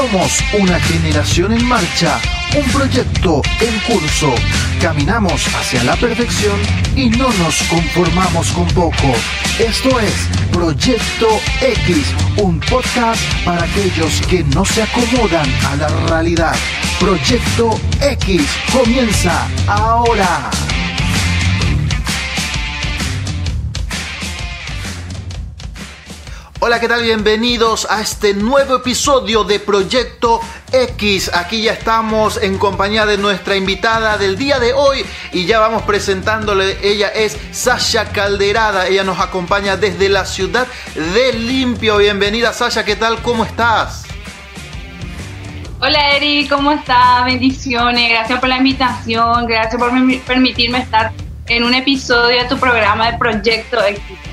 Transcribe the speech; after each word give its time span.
Somos 0.00 0.40
una 0.58 0.80
generación 0.80 1.52
en 1.52 1.62
marcha, 1.66 2.18
un 2.56 2.64
proyecto 2.70 3.42
en 3.60 3.78
curso. 3.80 4.34
Caminamos 4.80 5.46
hacia 5.54 5.84
la 5.84 5.94
perfección 5.94 6.58
y 6.96 7.10
no 7.10 7.28
nos 7.34 7.62
conformamos 7.64 8.50
con 8.52 8.66
poco. 8.68 9.14
Esto 9.58 10.00
es 10.00 10.14
Proyecto 10.52 11.28
X, 11.60 12.14
un 12.38 12.60
podcast 12.60 13.20
para 13.44 13.62
aquellos 13.62 14.22
que 14.22 14.42
no 14.42 14.64
se 14.64 14.84
acomodan 14.84 15.46
a 15.70 15.76
la 15.76 15.88
realidad. 16.06 16.56
Proyecto 16.98 17.78
X 18.00 18.42
comienza 18.72 19.48
ahora. 19.66 20.50
Hola, 26.62 26.78
¿qué 26.78 26.88
tal? 26.88 27.02
Bienvenidos 27.02 27.86
a 27.88 28.02
este 28.02 28.34
nuevo 28.34 28.76
episodio 28.76 29.44
de 29.44 29.60
Proyecto 29.60 30.42
X. 30.70 31.30
Aquí 31.32 31.62
ya 31.62 31.72
estamos 31.72 32.36
en 32.36 32.58
compañía 32.58 33.06
de 33.06 33.16
nuestra 33.16 33.56
invitada 33.56 34.18
del 34.18 34.36
día 34.36 34.58
de 34.58 34.74
hoy 34.74 35.02
y 35.32 35.46
ya 35.46 35.58
vamos 35.58 35.84
presentándole. 35.84 36.76
Ella 36.82 37.08
es 37.08 37.38
Sasha 37.52 38.12
Calderada. 38.12 38.88
Ella 38.88 39.04
nos 39.04 39.20
acompaña 39.20 39.78
desde 39.78 40.10
la 40.10 40.26
ciudad 40.26 40.66
de 40.94 41.32
Limpio. 41.32 41.96
Bienvenida 41.96 42.52
Sasha, 42.52 42.84
¿qué 42.84 42.94
tal? 42.94 43.22
¿Cómo 43.22 43.46
estás? 43.46 44.04
Hola 45.80 46.10
Eri, 46.10 46.46
¿cómo 46.46 46.72
estás? 46.72 47.24
Bendiciones. 47.24 48.10
Gracias 48.10 48.38
por 48.38 48.50
la 48.50 48.58
invitación. 48.58 49.46
Gracias 49.46 49.80
por 49.80 49.90
permitirme 50.26 50.80
estar 50.80 51.10
en 51.46 51.64
un 51.64 51.72
episodio 51.72 52.42
de 52.42 52.48
tu 52.50 52.58
programa 52.58 53.10
de 53.10 53.16
Proyecto 53.16 53.82
X. 53.82 54.29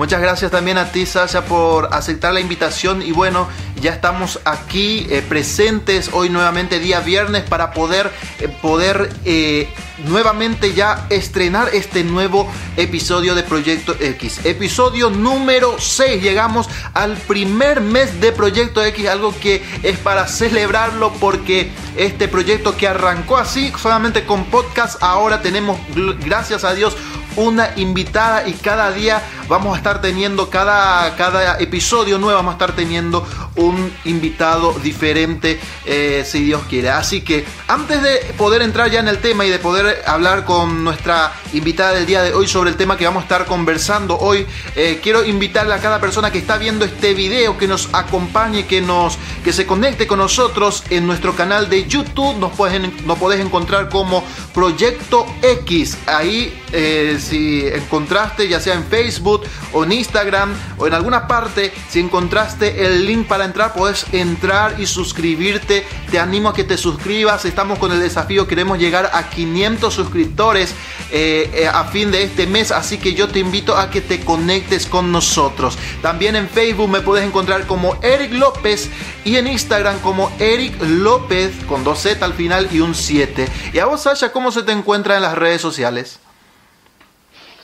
Muchas 0.00 0.22
gracias 0.22 0.50
también 0.50 0.78
a 0.78 0.92
ti, 0.92 1.04
Sasha, 1.04 1.44
por 1.44 1.92
aceptar 1.92 2.32
la 2.32 2.40
invitación. 2.40 3.02
Y 3.02 3.12
bueno, 3.12 3.46
ya 3.82 3.92
estamos 3.92 4.40
aquí 4.46 5.06
eh, 5.10 5.20
presentes 5.20 6.08
hoy 6.14 6.30
nuevamente, 6.30 6.78
día 6.78 7.00
viernes, 7.00 7.42
para 7.42 7.72
poder, 7.72 8.10
eh, 8.38 8.48
poder 8.48 9.12
eh, 9.26 9.68
nuevamente 10.06 10.72
ya 10.72 11.06
estrenar 11.10 11.68
este 11.74 12.02
nuevo 12.02 12.50
episodio 12.78 13.34
de 13.34 13.42
Proyecto 13.42 13.94
X. 14.00 14.40
Episodio 14.44 15.10
número 15.10 15.76
6. 15.78 16.22
Llegamos 16.22 16.70
al 16.94 17.18
primer 17.18 17.82
mes 17.82 18.22
de 18.22 18.32
Proyecto 18.32 18.82
X, 18.82 19.06
algo 19.06 19.34
que 19.38 19.62
es 19.82 19.98
para 19.98 20.26
celebrarlo 20.28 21.12
porque 21.20 21.70
este 21.96 22.26
proyecto 22.28 22.74
que 22.74 22.88
arrancó 22.88 23.36
así, 23.36 23.70
solamente 23.78 24.24
con 24.24 24.44
podcast, 24.44 25.02
ahora 25.02 25.42
tenemos, 25.42 25.78
gracias 26.24 26.64
a 26.64 26.72
Dios, 26.72 26.96
una 27.36 27.70
invitada 27.76 28.46
y 28.48 28.52
cada 28.54 28.90
día 28.92 29.22
vamos 29.48 29.74
a 29.74 29.78
estar 29.78 30.00
teniendo, 30.00 30.48
cada, 30.48 31.16
cada 31.16 31.58
episodio 31.58 32.18
nuevo 32.18 32.36
vamos 32.36 32.52
a 32.52 32.54
estar 32.54 32.76
teniendo 32.76 33.26
un 33.56 33.92
invitado 34.04 34.72
diferente 34.74 35.58
eh, 35.84 36.24
si 36.26 36.44
Dios 36.44 36.62
quiere. 36.68 36.90
Así 36.90 37.22
que 37.22 37.44
antes 37.68 38.02
de 38.02 38.16
poder 38.36 38.62
entrar 38.62 38.90
ya 38.90 39.00
en 39.00 39.08
el 39.08 39.18
tema 39.18 39.44
y 39.44 39.50
de 39.50 39.58
poder 39.58 40.02
hablar 40.06 40.44
con 40.44 40.84
nuestra 40.84 41.32
invitada 41.52 41.92
del 41.92 42.06
día 42.06 42.22
de 42.22 42.32
hoy 42.32 42.46
sobre 42.46 42.70
el 42.70 42.76
tema 42.76 42.96
que 42.96 43.04
vamos 43.04 43.22
a 43.22 43.24
estar 43.24 43.46
conversando 43.46 44.18
hoy, 44.18 44.46
eh, 44.76 45.00
quiero 45.02 45.24
invitarle 45.24 45.74
a 45.74 45.78
cada 45.78 46.00
persona 46.00 46.30
que 46.30 46.38
está 46.38 46.58
viendo 46.58 46.84
este 46.84 47.14
video 47.14 47.58
que 47.58 47.66
nos 47.66 47.88
acompañe, 47.92 48.66
que, 48.66 48.80
nos, 48.80 49.18
que 49.44 49.52
se 49.52 49.66
conecte 49.66 50.06
con 50.06 50.18
nosotros 50.18 50.84
en 50.90 51.06
nuestro 51.06 51.34
canal 51.34 51.68
de 51.68 51.86
YouTube. 51.86 52.36
Nos, 52.38 52.52
pueden, 52.52 52.92
nos 53.06 53.18
podés 53.18 53.40
encontrar 53.40 53.88
como 53.88 54.24
Proyecto 54.54 55.26
X. 55.42 55.98
Ahí 56.06 56.59
eh, 56.72 57.18
si 57.20 57.66
encontraste 57.66 58.48
ya 58.48 58.60
sea 58.60 58.74
en 58.74 58.84
Facebook 58.84 59.42
o 59.72 59.84
en 59.84 59.92
Instagram 59.92 60.54
o 60.78 60.86
en 60.86 60.94
alguna 60.94 61.26
parte, 61.26 61.72
si 61.88 62.00
encontraste 62.00 62.86
el 62.86 63.06
link 63.06 63.26
para 63.26 63.44
entrar, 63.44 63.72
puedes 63.72 64.06
entrar 64.12 64.78
y 64.78 64.86
suscribirte. 64.86 65.86
Te 66.10 66.18
animo 66.18 66.50
a 66.50 66.54
que 66.54 66.64
te 66.64 66.76
suscribas. 66.76 67.44
Estamos 67.44 67.78
con 67.78 67.92
el 67.92 68.00
desafío, 68.00 68.46
queremos 68.46 68.78
llegar 68.78 69.10
a 69.12 69.28
500 69.28 69.92
suscriptores 69.92 70.74
eh, 71.10 71.50
eh, 71.54 71.66
a 71.66 71.84
fin 71.84 72.10
de 72.10 72.22
este 72.22 72.46
mes, 72.46 72.70
así 72.70 72.98
que 72.98 73.14
yo 73.14 73.28
te 73.28 73.40
invito 73.40 73.76
a 73.76 73.90
que 73.90 74.00
te 74.00 74.20
conectes 74.20 74.86
con 74.86 75.12
nosotros. 75.12 75.78
También 76.02 76.36
en 76.36 76.48
Facebook 76.48 76.88
me 76.88 77.00
puedes 77.00 77.26
encontrar 77.26 77.66
como 77.66 77.96
Eric 78.02 78.32
López 78.32 78.88
y 79.24 79.36
en 79.36 79.46
Instagram 79.46 79.98
como 80.00 80.30
Eric 80.38 80.80
López 80.82 81.52
con 81.66 81.84
dos 81.84 82.00
Z 82.00 82.24
al 82.24 82.34
final 82.34 82.68
y 82.72 82.80
un 82.80 82.94
7. 82.94 83.48
Y 83.72 83.78
a 83.78 83.86
vos, 83.86 84.02
Sasha, 84.02 84.32
¿cómo 84.32 84.52
se 84.52 84.62
te 84.62 84.72
encuentra 84.72 85.16
en 85.16 85.22
las 85.22 85.36
redes 85.36 85.60
sociales? 85.60 86.20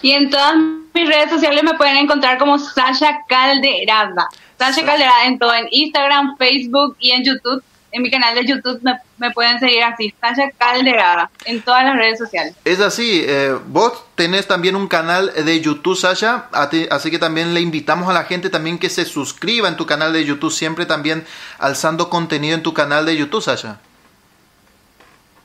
Y 0.03 0.13
en 0.13 0.31
todas 0.31 0.57
mis 0.57 1.09
redes 1.09 1.31
sociales 1.31 1.63
me 1.63 1.75
pueden 1.75 1.97
encontrar 1.97 2.39
como 2.39 2.59
Sasha 2.59 3.25
Calderada. 3.29 4.29
Sasha 4.59 4.85
Calderada 4.85 5.27
en 5.27 5.39
todo, 5.39 5.55
en 5.55 5.67
Instagram, 5.71 6.37
Facebook 6.37 6.97
y 6.99 7.11
en 7.11 7.25
YouTube. 7.25 7.63
En 7.93 8.03
mi 8.03 8.11
canal 8.11 8.35
de 8.35 8.45
YouTube 8.45 8.83
me, 9.17 9.31
pueden 9.31 9.59
seguir 9.59 9.83
así, 9.83 10.13
Sasha 10.21 10.51
Calderada, 10.59 11.31
en 11.47 11.63
todas 11.63 11.83
las 11.85 11.97
redes 11.97 12.19
sociales. 12.19 12.55
Es 12.65 12.81
así, 12.81 13.25
eh, 13.27 13.57
vos 13.69 14.05
tenés 14.17 14.47
también 14.47 14.77
un 14.77 14.87
canal 14.87 15.33
de 15.33 15.61
YouTube, 15.63 15.97
Sasha, 15.97 16.51
así 16.53 17.11
que 17.11 17.19
también 17.19 17.55
le 17.55 17.63
invitamos 17.63 18.11
a 18.11 18.13
la 18.13 18.25
gente 18.25 18.51
también 18.51 18.79
que 18.79 18.91
se 18.91 19.07
suscriba 19.07 19.69
en 19.69 19.77
tu 19.77 19.87
canal 19.87 20.13
de 20.13 20.27
YouTube, 20.27 20.53
siempre 20.53 20.85
también 20.85 21.25
alzando 21.59 22.11
contenido 22.11 22.55
en 22.55 22.63
tu 22.63 22.75
canal 22.75 23.07
de 23.07 23.17
YouTube, 23.17 23.43
Sasha. 23.43 23.79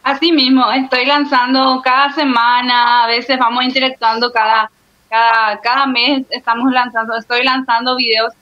Así 0.04 0.32
mismo, 0.32 0.72
estoy 0.72 1.06
lanzando 1.06 1.80
cada 1.84 2.12
semana, 2.14 3.04
a 3.04 3.08
veces 3.08 3.38
vamos 3.38 3.64
interactuando 3.64 4.32
cada, 4.32 4.72
cada, 5.10 5.60
cada 5.62 5.86
mes, 5.86 6.24
estamos 6.32 6.72
lanzando, 6.72 7.16
estoy 7.16 7.44
lanzando 7.44 7.96
videos 7.96 8.34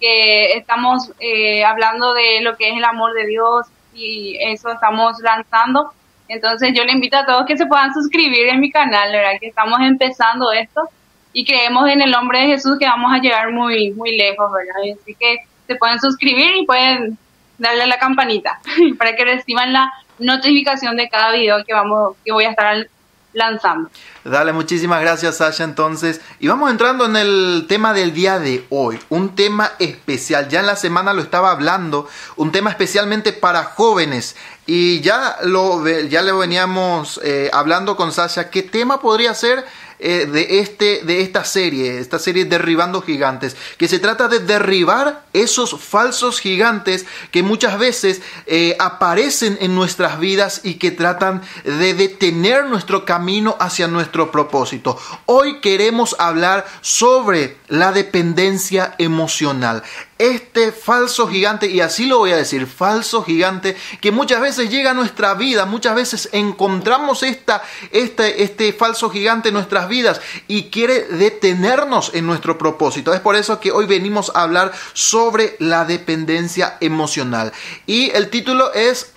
que 0.00 0.56
estamos 0.56 1.12
eh, 1.20 1.64
hablando 1.64 2.14
de 2.14 2.40
lo 2.40 2.56
que 2.56 2.70
es 2.70 2.76
el 2.76 2.84
amor 2.84 3.12
de 3.14 3.26
Dios 3.26 3.66
y 3.94 4.36
eso 4.40 4.72
estamos 4.72 5.20
lanzando. 5.20 5.92
Entonces 6.26 6.72
yo 6.74 6.84
le 6.84 6.92
invito 6.92 7.16
a 7.16 7.26
todos 7.26 7.46
que 7.46 7.56
se 7.56 7.66
puedan 7.66 7.94
suscribir 7.94 8.48
en 8.48 8.58
mi 8.58 8.72
canal, 8.72 9.12
¿verdad? 9.12 9.38
Que 9.38 9.46
estamos 9.48 9.78
empezando 9.82 10.50
esto 10.50 10.88
y 11.32 11.44
creemos 11.44 11.88
en 11.88 12.02
el 12.02 12.10
nombre 12.10 12.40
de 12.40 12.46
Jesús 12.46 12.76
que 12.78 12.86
vamos 12.86 13.12
a 13.12 13.18
llegar 13.18 13.52
muy, 13.52 13.92
muy 13.92 14.16
lejos, 14.16 14.50
¿verdad? 14.50 14.98
Así 15.00 15.14
que 15.14 15.38
se 15.66 15.76
pueden 15.76 16.00
suscribir 16.00 16.56
y 16.56 16.66
pueden 16.66 17.16
darle 17.58 17.84
a 17.84 17.86
la 17.86 17.98
campanita 17.98 18.58
para 18.98 19.14
que 19.14 19.24
reciban 19.24 19.72
la 19.72 19.92
notificación 20.18 20.96
de 20.96 21.08
cada 21.08 21.32
video 21.32 21.64
que 21.64 21.74
vamos 21.74 22.16
que 22.24 22.32
voy 22.32 22.44
a 22.44 22.50
estar 22.50 22.88
lanzando. 23.34 23.90
Dale, 24.24 24.52
muchísimas 24.52 25.02
gracias 25.02 25.36
Sasha 25.36 25.64
entonces. 25.64 26.20
Y 26.40 26.48
vamos 26.48 26.70
entrando 26.70 27.04
en 27.04 27.16
el 27.16 27.66
tema 27.68 27.92
del 27.92 28.14
día 28.14 28.38
de 28.38 28.64
hoy, 28.70 28.98
un 29.10 29.34
tema 29.34 29.72
especial. 29.78 30.48
Ya 30.48 30.60
en 30.60 30.66
la 30.66 30.76
semana 30.76 31.12
lo 31.12 31.20
estaba 31.20 31.50
hablando, 31.50 32.08
un 32.36 32.50
tema 32.52 32.70
especialmente 32.70 33.32
para 33.32 33.64
jóvenes. 33.64 34.36
Y 34.66 35.00
ya 35.02 35.36
lo, 35.42 35.86
ya 35.86 36.22
le 36.22 36.32
veníamos 36.32 37.20
eh, 37.22 37.50
hablando 37.52 37.96
con 37.96 38.12
Sasha, 38.12 38.48
¿qué 38.48 38.62
tema 38.62 39.00
podría 39.00 39.34
ser? 39.34 39.64
Eh, 40.00 40.26
de, 40.26 40.58
este, 40.58 41.02
de 41.04 41.20
esta 41.20 41.44
serie, 41.44 42.00
esta 42.00 42.18
serie 42.18 42.44
Derribando 42.44 43.00
Gigantes, 43.00 43.56
que 43.78 43.86
se 43.86 44.00
trata 44.00 44.26
de 44.26 44.40
derribar 44.40 45.24
esos 45.32 45.80
falsos 45.80 46.40
gigantes 46.40 47.06
que 47.30 47.44
muchas 47.44 47.78
veces 47.78 48.20
eh, 48.46 48.76
aparecen 48.80 49.56
en 49.60 49.76
nuestras 49.76 50.18
vidas 50.18 50.62
y 50.64 50.74
que 50.74 50.90
tratan 50.90 51.42
de 51.62 51.94
detener 51.94 52.66
nuestro 52.66 53.04
camino 53.04 53.56
hacia 53.60 53.86
nuestro 53.86 54.32
propósito. 54.32 54.98
Hoy 55.26 55.60
queremos 55.60 56.16
hablar 56.18 56.66
sobre 56.80 57.56
la 57.68 57.92
dependencia 57.92 58.96
emocional 58.98 59.84
este 60.18 60.72
falso 60.72 61.28
gigante, 61.28 61.68
y 61.68 61.80
así 61.80 62.06
lo 62.06 62.18
voy 62.18 62.32
a 62.32 62.36
decir, 62.36 62.66
falso 62.66 63.22
gigante, 63.22 63.76
que 64.00 64.12
muchas 64.12 64.40
veces 64.40 64.70
llega 64.70 64.92
a 64.92 64.94
nuestra 64.94 65.34
vida, 65.34 65.66
muchas 65.66 65.94
veces 65.94 66.28
encontramos 66.32 67.22
esta, 67.22 67.62
este, 67.90 68.42
este 68.42 68.72
falso 68.72 69.10
gigante 69.10 69.48
en 69.48 69.54
nuestras 69.54 69.88
vidas 69.88 70.20
y 70.46 70.70
quiere 70.70 71.04
detenernos 71.08 72.12
en 72.14 72.26
nuestro 72.26 72.58
propósito. 72.58 73.12
Es 73.12 73.20
por 73.20 73.36
eso 73.36 73.60
que 73.60 73.72
hoy 73.72 73.86
venimos 73.86 74.30
a 74.34 74.42
hablar 74.42 74.72
sobre 74.92 75.56
la 75.58 75.84
dependencia 75.84 76.76
emocional. 76.80 77.52
Y 77.86 78.10
el 78.10 78.30
título 78.30 78.72
es 78.72 79.14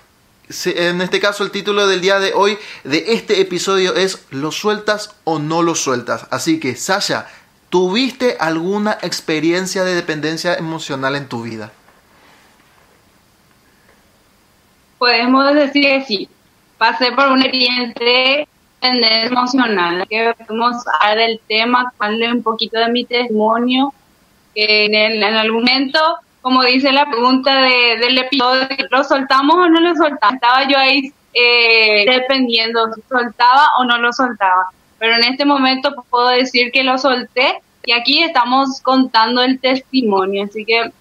en 0.66 1.01
este 1.01 1.19
caso 1.19 1.44
el 1.44 1.51
título 1.51 1.88
del 1.88 2.00
día 2.00 2.19
de 2.19 2.31
hoy 2.33 2.57
de 2.86 3.04
este 3.10 3.42
episodio 3.42 3.95
es 3.95 4.19
¿Lo 4.30 4.51
sueltas 4.51 5.12
o 5.25 5.39
no 5.39 5.62
lo 5.62 5.75
sueltas? 5.75 6.25
Así 6.30 6.60
que 6.60 6.75
Sasha, 6.75 7.27
¿Tuviste 7.69 8.38
alguna 8.40 8.98
experiencia 9.02 9.84
de 9.84 9.94
dependencia 9.94 10.56
emocional 10.56 11.16
en 11.16 11.28
tu 11.28 11.44
vida? 11.44 11.72
Podemos 14.98 15.54
decir 15.54 15.84
que 15.84 16.06
sí. 16.06 16.30
Pasé 16.78 17.12
por 17.12 17.28
una 17.28 17.44
experiencia 17.44 17.94
de 18.06 18.48
dependencia 18.81 19.25
emocional. 19.25 20.08
Que 20.08 20.28
a 20.30 20.36
hablar 21.02 21.18
del 21.18 21.42
tema, 21.48 21.94
darle 22.00 22.31
un 22.31 22.42
poquito 22.42 22.80
de 22.80 22.90
mi 22.90 23.04
testimonio. 23.04 23.94
Que 24.56 24.86
en, 24.86 24.96
el, 24.96 25.22
en 25.22 25.36
algún 25.36 25.64
momento, 25.64 26.00
como 26.42 26.64
dice 26.64 26.94
la 26.94 27.06
pregunta 27.10 27.64
de, 27.64 27.98
del 28.00 28.18
episodio, 28.18 28.66
¿lo 28.90 29.04
soltamos 29.04 29.56
o 29.58 29.68
no 29.68 29.81
lo 29.81 29.94
soltamos? 29.94 30.36
Estaba 30.36 30.68
yo 30.69 30.78
ahí 30.78 31.12
eh, 31.34 32.06
dependiendo, 32.10 32.88
soltaba 33.10 33.72
o 33.78 33.84
no 33.84 33.98
lo 33.98 34.14
soltaba 34.14 34.72
pero 34.99 35.15
en 35.15 35.23
este 35.23 35.45
momento 35.45 35.94
puedo 36.09 36.29
decir 36.29 36.71
que 36.71 36.83
lo 36.83 36.97
solté 36.97 37.61
y 37.85 37.94
aquí 37.94 38.21
estamos 38.21 38.81
contando 38.81 39.41
el 39.41 39.59
testimonio, 39.59 40.45
así 40.45 40.65
que 40.65 40.91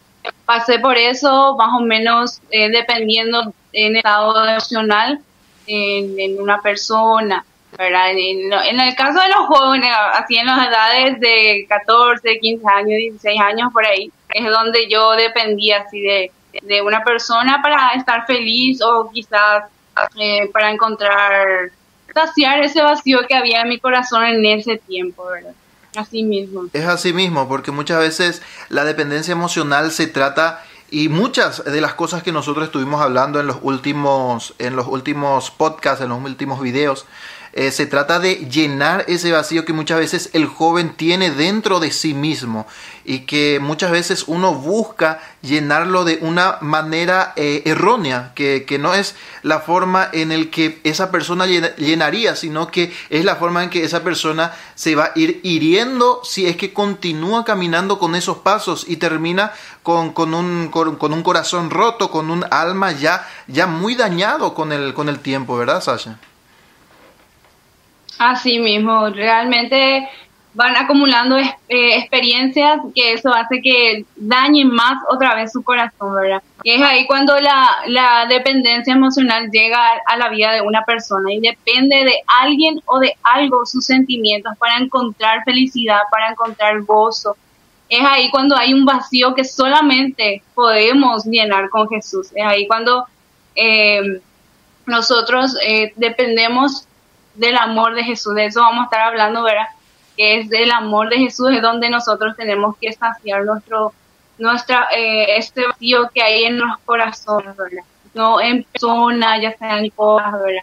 pasé 0.44 0.78
por 0.78 0.96
eso, 0.96 1.56
más 1.56 1.80
o 1.80 1.84
menos 1.84 2.40
eh, 2.50 2.70
dependiendo 2.70 3.52
en 3.72 3.96
estado 3.96 4.48
emocional 4.48 5.20
en, 5.66 6.40
una 6.40 6.60
persona. 6.60 7.44
en, 7.78 8.80
el 8.80 8.94
caso 8.94 9.20
de 9.20 9.28
los 9.28 9.46
jóvenes, 9.46 9.90
así 10.14 10.36
en 10.36 10.46
las 10.46 10.68
edades 10.68 11.20
de 11.20 11.66
14, 11.68 12.38
15 12.38 12.64
años, 12.68 12.86
16 12.86 13.40
años 13.40 13.72
por 13.72 13.84
ahí, 13.84 14.10
es 14.30 14.44
donde 14.48 14.88
yo 14.88 15.12
dependía 15.12 15.78
así 15.78 16.00
de, 16.00 16.30
de 16.62 16.82
una 16.82 17.02
persona 17.02 17.60
para 17.62 17.90
estar 17.94 18.26
feliz 18.26 18.80
o 18.82 19.10
quizás 19.12 19.64
eh, 20.18 20.48
para 20.52 20.70
encontrar, 20.70 21.70
saciar 22.16 22.60
ese 22.62 22.80
vacío 22.82 23.26
que 23.28 23.34
había 23.34 23.60
en 23.60 23.68
mi 23.68 23.78
corazón 23.78 24.24
en 24.24 24.44
ese 24.46 24.78
tiempo, 24.78 25.26
¿verdad? 25.26 25.52
Así 25.94 26.22
mismo. 26.22 26.64
Es 26.72 26.86
así 26.86 27.12
mismo, 27.12 27.46
porque 27.46 27.70
muchas 27.70 27.98
veces 27.98 28.42
la 28.70 28.84
dependencia 28.84 29.32
emocional 29.32 29.90
se 29.92 30.06
trata 30.06 30.62
y 30.90 31.08
muchas 31.08 31.64
de 31.64 31.80
las 31.80 31.94
cosas 31.94 32.22
que 32.22 32.32
nosotros 32.32 32.66
estuvimos 32.66 33.02
hablando 33.02 33.38
en 33.38 33.46
los 33.46 33.58
últimos, 33.60 34.54
en 34.58 34.76
los 34.76 34.86
últimos 34.86 35.50
podcasts, 35.50 36.02
en 36.02 36.08
los 36.08 36.22
últimos 36.22 36.60
videos, 36.60 37.06
eh, 37.58 37.70
se 37.70 37.86
trata 37.86 38.18
de 38.18 38.34
llenar 38.50 39.06
ese 39.08 39.32
vacío 39.32 39.64
que 39.64 39.72
muchas 39.72 39.98
veces 39.98 40.28
el 40.34 40.44
joven 40.44 40.92
tiene 40.94 41.30
dentro 41.30 41.80
de 41.80 41.90
sí 41.90 42.12
mismo 42.12 42.66
y 43.02 43.20
que 43.20 43.60
muchas 43.62 43.90
veces 43.90 44.24
uno 44.26 44.52
busca 44.52 45.22
llenarlo 45.40 46.04
de 46.04 46.18
una 46.20 46.58
manera 46.60 47.32
eh, 47.34 47.62
errónea, 47.64 48.32
que, 48.34 48.66
no 48.78 48.92
es 48.92 49.14
la 49.42 49.60
forma 49.60 50.06
en 50.12 50.32
el 50.32 50.50
que 50.50 50.82
esa 50.84 51.10
persona 51.10 51.46
llenaría, 51.46 52.36
sino 52.36 52.70
que 52.70 52.92
es 53.08 53.24
la 53.24 53.36
forma 53.36 53.64
en 53.64 53.70
que 53.70 53.84
esa 53.84 54.04
persona 54.04 54.52
se 54.74 54.94
va 54.94 55.04
a 55.04 55.12
ir 55.14 55.40
hiriendo 55.42 56.20
si 56.24 56.46
es 56.46 56.58
que 56.58 56.74
continúa 56.74 57.46
caminando 57.46 57.98
con 57.98 58.16
esos 58.16 58.36
pasos 58.36 58.84
y 58.86 58.96
termina 58.96 59.52
con, 59.82 60.12
un, 60.34 60.68
con, 60.68 61.12
un 61.14 61.22
corazón 61.22 61.70
roto, 61.70 62.10
con 62.10 62.30
un 62.30 62.44
alma 62.50 62.92
ya, 62.92 63.26
ya 63.46 63.66
muy 63.66 63.94
dañado 63.94 64.52
con 64.52 64.72
el, 64.72 64.92
con 64.92 65.08
el 65.08 65.20
tiempo, 65.20 65.56
¿verdad, 65.56 65.80
Sasha? 65.80 66.18
Así 68.18 68.58
mismo, 68.58 69.08
realmente 69.10 70.08
van 70.56 70.74
acumulando 70.74 71.36
eh, 71.36 71.52
experiencias 71.68 72.80
que 72.94 73.12
eso 73.12 73.32
hace 73.32 73.60
que 73.60 74.06
dañen 74.16 74.68
más 74.68 74.94
otra 75.10 75.34
vez 75.34 75.52
su 75.52 75.62
corazón, 75.62 76.14
¿verdad? 76.14 76.42
Y 76.62 76.72
es 76.72 76.82
ahí 76.82 77.06
cuando 77.06 77.38
la, 77.38 77.68
la 77.88 78.24
dependencia 78.26 78.94
emocional 78.94 79.50
llega 79.50 79.78
a 80.06 80.16
la 80.16 80.30
vida 80.30 80.52
de 80.52 80.62
una 80.62 80.82
persona 80.82 81.30
y 81.30 81.40
depende 81.40 82.04
de 82.04 82.14
alguien 82.42 82.80
o 82.86 82.98
de 82.98 83.14
algo 83.22 83.66
sus 83.66 83.84
sentimientos 83.84 84.56
para 84.58 84.78
encontrar 84.78 85.44
felicidad, 85.44 86.00
para 86.10 86.30
encontrar 86.30 86.80
gozo. 86.84 87.36
Es 87.90 88.02
ahí 88.02 88.30
cuando 88.30 88.56
hay 88.56 88.72
un 88.72 88.86
vacío 88.86 89.34
que 89.34 89.44
solamente 89.44 90.42
podemos 90.54 91.26
llenar 91.26 91.68
con 91.68 91.86
Jesús. 91.86 92.28
Es 92.34 92.46
ahí 92.46 92.66
cuando 92.66 93.04
eh, 93.54 94.22
nosotros 94.86 95.54
eh, 95.62 95.92
dependemos 95.96 96.88
del 97.36 97.56
amor 97.56 97.94
de 97.94 98.04
Jesús. 98.04 98.34
De 98.34 98.46
eso 98.46 98.60
vamos 98.60 98.82
a 98.82 98.84
estar 98.84 99.00
hablando, 99.00 99.42
¿verdad? 99.42 99.66
Que 100.16 100.40
es 100.40 100.48
del 100.48 100.70
amor 100.70 101.08
de 101.08 101.18
Jesús, 101.18 101.50
es 101.52 101.62
donde 101.62 101.90
nosotros 101.90 102.36
tenemos 102.36 102.76
que 102.80 102.92
saciar 102.92 103.44
nuestro, 103.44 103.92
nuestra, 104.38 104.88
eh, 104.94 105.36
este 105.36 105.66
vacío 105.66 106.10
que 106.12 106.22
hay 106.22 106.44
en 106.44 106.58
los 106.58 106.78
corazones, 106.84 107.56
¿verdad? 107.56 107.84
No 108.14 108.40
en 108.40 108.64
personas, 108.64 109.40
ya 109.42 109.56
sean 109.56 109.84
en 109.84 109.90
cosas, 109.90 110.32
¿verdad? 110.32 110.62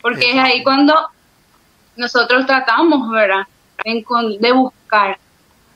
Porque 0.00 0.30
es 0.30 0.38
ahí 0.38 0.62
cuando 0.62 0.94
nosotros 1.96 2.46
tratamos, 2.46 3.10
¿verdad? 3.10 3.46
De 3.84 4.52
buscar, 4.52 5.18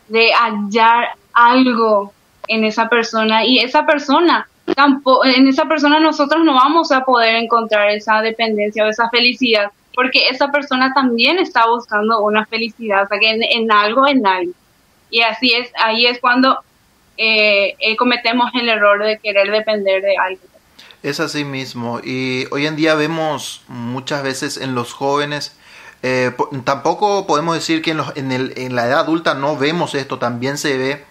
de 0.09 0.31
hallar 0.33 1.09
algo 1.33 2.13
en 2.47 2.65
esa 2.65 2.89
persona 2.89 3.45
y 3.45 3.59
esa 3.59 3.85
persona 3.85 4.49
tampoco 4.75 5.25
en 5.25 5.47
esa 5.49 5.65
persona 5.65 6.01
nosotros 6.01 6.45
no 6.45 6.55
vamos 6.55 6.93
a 6.93 7.05
poder 7.05 7.37
encontrar 7.37 7.91
esa 7.91 8.21
dependencia 8.21 8.85
o 8.85 8.89
esa 8.89 9.09
felicidad 9.11 9.71
porque 9.99 10.29
esa 10.29 10.53
persona 10.53 10.95
también 10.95 11.41
está 11.41 11.67
buscando 11.67 12.21
una 12.21 12.47
felicidad, 12.47 13.03
o 13.03 13.09
sea, 13.09 13.19
que 13.19 13.33
en, 13.33 13.73
algo, 13.73 14.07
en 14.07 14.25
algo. 14.25 14.53
Y 15.11 15.23
así 15.23 15.53
es, 15.53 15.73
ahí 15.75 16.07
es 16.07 16.21
cuando 16.21 16.57
eh, 17.17 17.75
eh, 17.81 17.97
cometemos 17.97 18.49
el 18.55 18.69
error 18.69 19.03
de 19.03 19.19
querer 19.19 19.51
depender 19.51 20.01
de 20.01 20.17
algo. 20.17 20.41
Es 21.03 21.19
así 21.19 21.43
mismo, 21.43 21.99
y 21.99 22.47
hoy 22.53 22.69
en 22.69 22.77
día 22.77 22.95
vemos 22.95 23.65
muchas 23.67 24.23
veces 24.23 24.57
en 24.57 24.77
los 24.77 24.93
jóvenes, 24.93 25.59
eh, 26.05 26.31
tampoco 26.63 27.27
podemos 27.27 27.57
decir 27.57 27.83
que 27.83 27.91
en, 27.91 27.97
los, 27.97 28.17
en, 28.17 28.31
el, 28.31 28.53
en 28.57 28.77
la 28.77 28.87
edad 28.87 29.01
adulta 29.01 29.35
no 29.35 29.57
vemos 29.57 29.97
esto, 29.97 30.21
también 30.21 30.59
se 30.59 30.79
ve, 30.79 31.05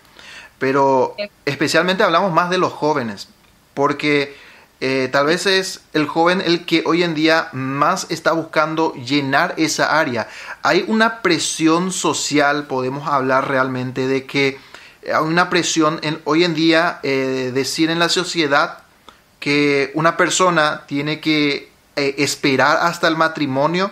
pero 0.60 1.14
especialmente 1.44 2.04
hablamos 2.04 2.32
más 2.32 2.50
de 2.50 2.58
los 2.58 2.72
jóvenes, 2.72 3.28
porque 3.74 4.34
eh, 4.80 5.10
tal 5.12 5.26
vez 5.26 5.48
es 5.48 5.82
el 5.94 6.06
joven 6.06 6.40
el 6.46 6.66
que 6.66 6.84
hoy 6.86 7.02
en 7.02 7.16
día 7.16 7.50
más 7.52 8.06
está 8.10 8.34
buscando 8.34 8.94
llenar 8.94 9.56
esa 9.58 10.00
área. 10.00 10.28
Hay 10.62 10.86
una 10.88 11.24
presión 11.24 11.92
social, 11.92 12.68
podemos 12.68 13.08
hablar 13.08 13.48
realmente 13.48 14.08
de 14.08 14.26
que 14.28 14.60
hay 15.04 15.24
una 15.24 15.50
presión 15.50 16.00
en, 16.04 16.22
hoy 16.26 16.44
en 16.44 16.54
día 16.54 17.00
eh, 17.02 17.52
decir 17.56 17.90
en 17.90 17.98
la 17.98 18.10
sociedad 18.10 18.80
que 19.40 19.92
una 19.96 20.16
persona 20.16 20.84
tiene 20.86 21.22
que 21.22 21.72
eh, 21.96 22.16
esperar 22.20 22.78
hasta 22.82 23.08
el 23.08 23.18
matrimonio 23.18 23.90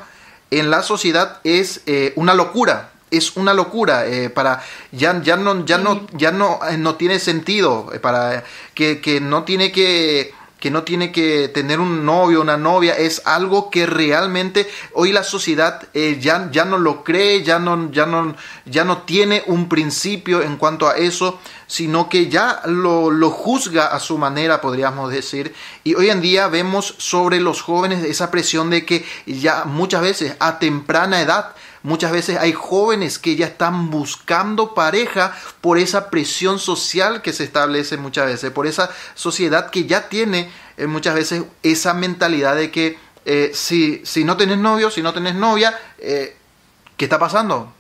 en 0.51 0.69
la 0.69 0.83
sociedad 0.83 1.39
es 1.43 1.81
una 2.15 2.35
locura 2.35 2.91
es 3.09 3.35
una 3.35 3.53
locura 3.53 4.05
para 4.35 4.61
ya, 4.91 5.19
ya 5.23 5.35
no 5.37 5.65
ya 5.65 5.79
no 5.79 6.05
ya 6.13 6.31
no 6.31 6.59
no 6.77 6.95
tiene 6.95 7.19
sentido 7.19 7.91
para 8.01 8.43
que, 8.75 9.01
que 9.01 9.19
no 9.19 9.43
tiene 9.43 9.71
que 9.71 10.33
que 10.65 10.71
no 10.71 10.81
tiene 10.81 11.11
que 11.11 11.47
tener 11.49 11.79
un 11.79 12.05
novio, 12.07 12.41
una 12.41 12.57
novia, 12.57 12.97
es 12.97 13.21
algo 13.25 13.69
que 13.69 13.85
realmente 13.85 14.67
hoy 14.93 15.11
la 15.11 15.23
sociedad 15.23 15.83
eh, 15.93 16.17
ya, 16.19 16.49
ya 16.51 16.65
no 16.65 16.79
lo 16.79 17.03
cree, 17.03 17.43
ya 17.43 17.59
no, 17.59 17.91
ya, 17.91 18.07
no, 18.07 18.35
ya 18.65 18.83
no 18.83 19.03
tiene 19.03 19.43
un 19.45 19.69
principio 19.69 20.41
en 20.41 20.57
cuanto 20.57 20.89
a 20.89 20.97
eso, 20.97 21.39
sino 21.67 22.09
que 22.09 22.29
ya 22.29 22.63
lo, 22.65 23.11
lo 23.11 23.29
juzga 23.29 23.85
a 23.85 23.99
su 23.99 24.17
manera, 24.17 24.59
podríamos 24.59 25.11
decir. 25.11 25.53
Y 25.83 25.93
hoy 25.93 26.09
en 26.09 26.21
día 26.21 26.47
vemos 26.47 26.95
sobre 26.97 27.39
los 27.39 27.61
jóvenes 27.61 28.03
esa 28.03 28.31
presión 28.31 28.71
de 28.71 28.87
que 28.87 29.05
ya 29.27 29.65
muchas 29.65 30.01
veces 30.01 30.35
a 30.39 30.57
temprana 30.57 31.21
edad 31.21 31.53
Muchas 31.85 32.11
veces 32.11 32.39
hay 32.39 32.51
jóvenes 32.51 33.19
que 33.19 33.35
ya 33.35 33.45
están 33.45 33.91
buscando 33.91 34.73
pareja 34.73 35.37
por 35.61 35.77
esa 35.77 36.09
presión 36.09 36.57
social 36.57 37.21
que 37.21 37.31
se 37.31 37.43
establece 37.43 37.95
muchas 37.97 38.25
veces, 38.25 38.49
por 38.49 38.65
esa 38.65 38.89
sociedad 39.13 39.69
que 39.69 39.85
ya 39.85 40.09
tiene 40.09 40.49
eh, 40.77 40.87
muchas 40.87 41.13
veces 41.13 41.43
esa 41.61 41.93
mentalidad 41.93 42.55
de 42.55 42.71
que 42.71 42.97
eh, 43.25 43.51
si, 43.53 44.01
si, 44.03 44.23
no 44.23 44.35
tenés 44.35 44.57
novio, 44.57 44.89
si 44.89 45.03
no 45.03 45.13
tenés 45.13 45.35
novia, 45.35 45.79
eh, 45.99 46.35
¿qué 46.97 47.05
está 47.05 47.19
pasando? 47.19 47.71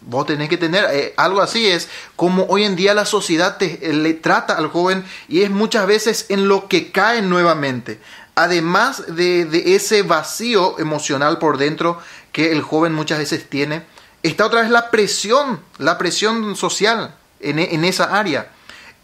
vos 0.00 0.26
tenés 0.26 0.48
que 0.48 0.56
tener 0.56 1.14
algo 1.16 1.40
así 1.40 1.66
es 1.66 1.88
como 2.16 2.44
hoy 2.48 2.64
en 2.64 2.76
día 2.76 2.92
la 2.92 3.06
sociedad 3.06 3.58
le 3.60 4.14
trata 4.14 4.54
al 4.54 4.66
joven 4.68 5.04
y 5.28 5.42
es 5.42 5.50
muchas 5.50 5.86
veces 5.86 6.26
en 6.28 6.48
lo 6.48 6.68
que 6.68 6.90
cae 6.90 7.22
nuevamente 7.22 8.00
además 8.36 9.02
de, 9.08 9.74
ese 9.74 10.02
vacío 10.02 10.78
emocional 10.78 11.38
por 11.38 11.58
dentro 11.58 12.00
que 12.30 12.52
el 12.52 12.62
joven 12.62 12.92
muchas 12.92 13.18
veces 13.18 13.48
tiene, 13.48 13.82
está 14.22 14.46
otra 14.46 14.60
vez 14.60 14.70
la 14.70 14.90
presión, 14.90 15.60
la 15.78 15.98
presión 15.98 16.54
social 16.54 17.16
en, 17.40 17.58
en 17.58 17.84
esa 17.84 18.16
área. 18.16 18.52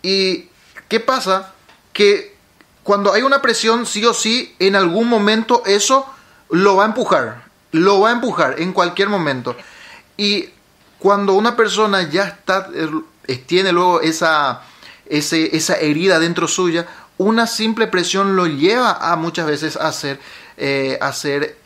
¿Y 0.02 0.48
qué 0.88 1.00
pasa? 1.00 1.54
Que 1.92 2.36
cuando 2.82 3.12
hay 3.12 3.22
una 3.22 3.40
presión, 3.40 3.86
sí 3.86 4.04
o 4.04 4.12
sí, 4.12 4.54
en 4.58 4.76
algún 4.76 5.08
momento 5.08 5.62
eso 5.66 6.06
lo 6.50 6.76
va 6.76 6.84
a 6.84 6.88
empujar, 6.88 7.44
lo 7.72 8.00
va 8.00 8.10
a 8.10 8.12
empujar 8.12 8.60
en 8.60 8.72
cualquier 8.72 9.08
momento. 9.08 9.56
Y 10.18 10.50
cuando 10.98 11.32
una 11.32 11.56
persona 11.56 12.08
ya 12.08 12.24
está, 12.24 12.68
eh, 12.74 13.36
tiene 13.46 13.72
luego 13.72 14.02
esa, 14.02 14.62
esa 15.06 15.76
herida 15.76 16.18
dentro 16.18 16.46
suya, 16.46 16.86
una 17.22 17.46
simple 17.46 17.86
presión 17.86 18.36
lo 18.36 18.46
lleva 18.46 18.92
a 18.92 19.16
muchas 19.16 19.46
veces 19.46 19.76
a 19.76 19.88
hacer, 19.88 20.20
eh, 20.56 20.98
hacer 21.00 21.58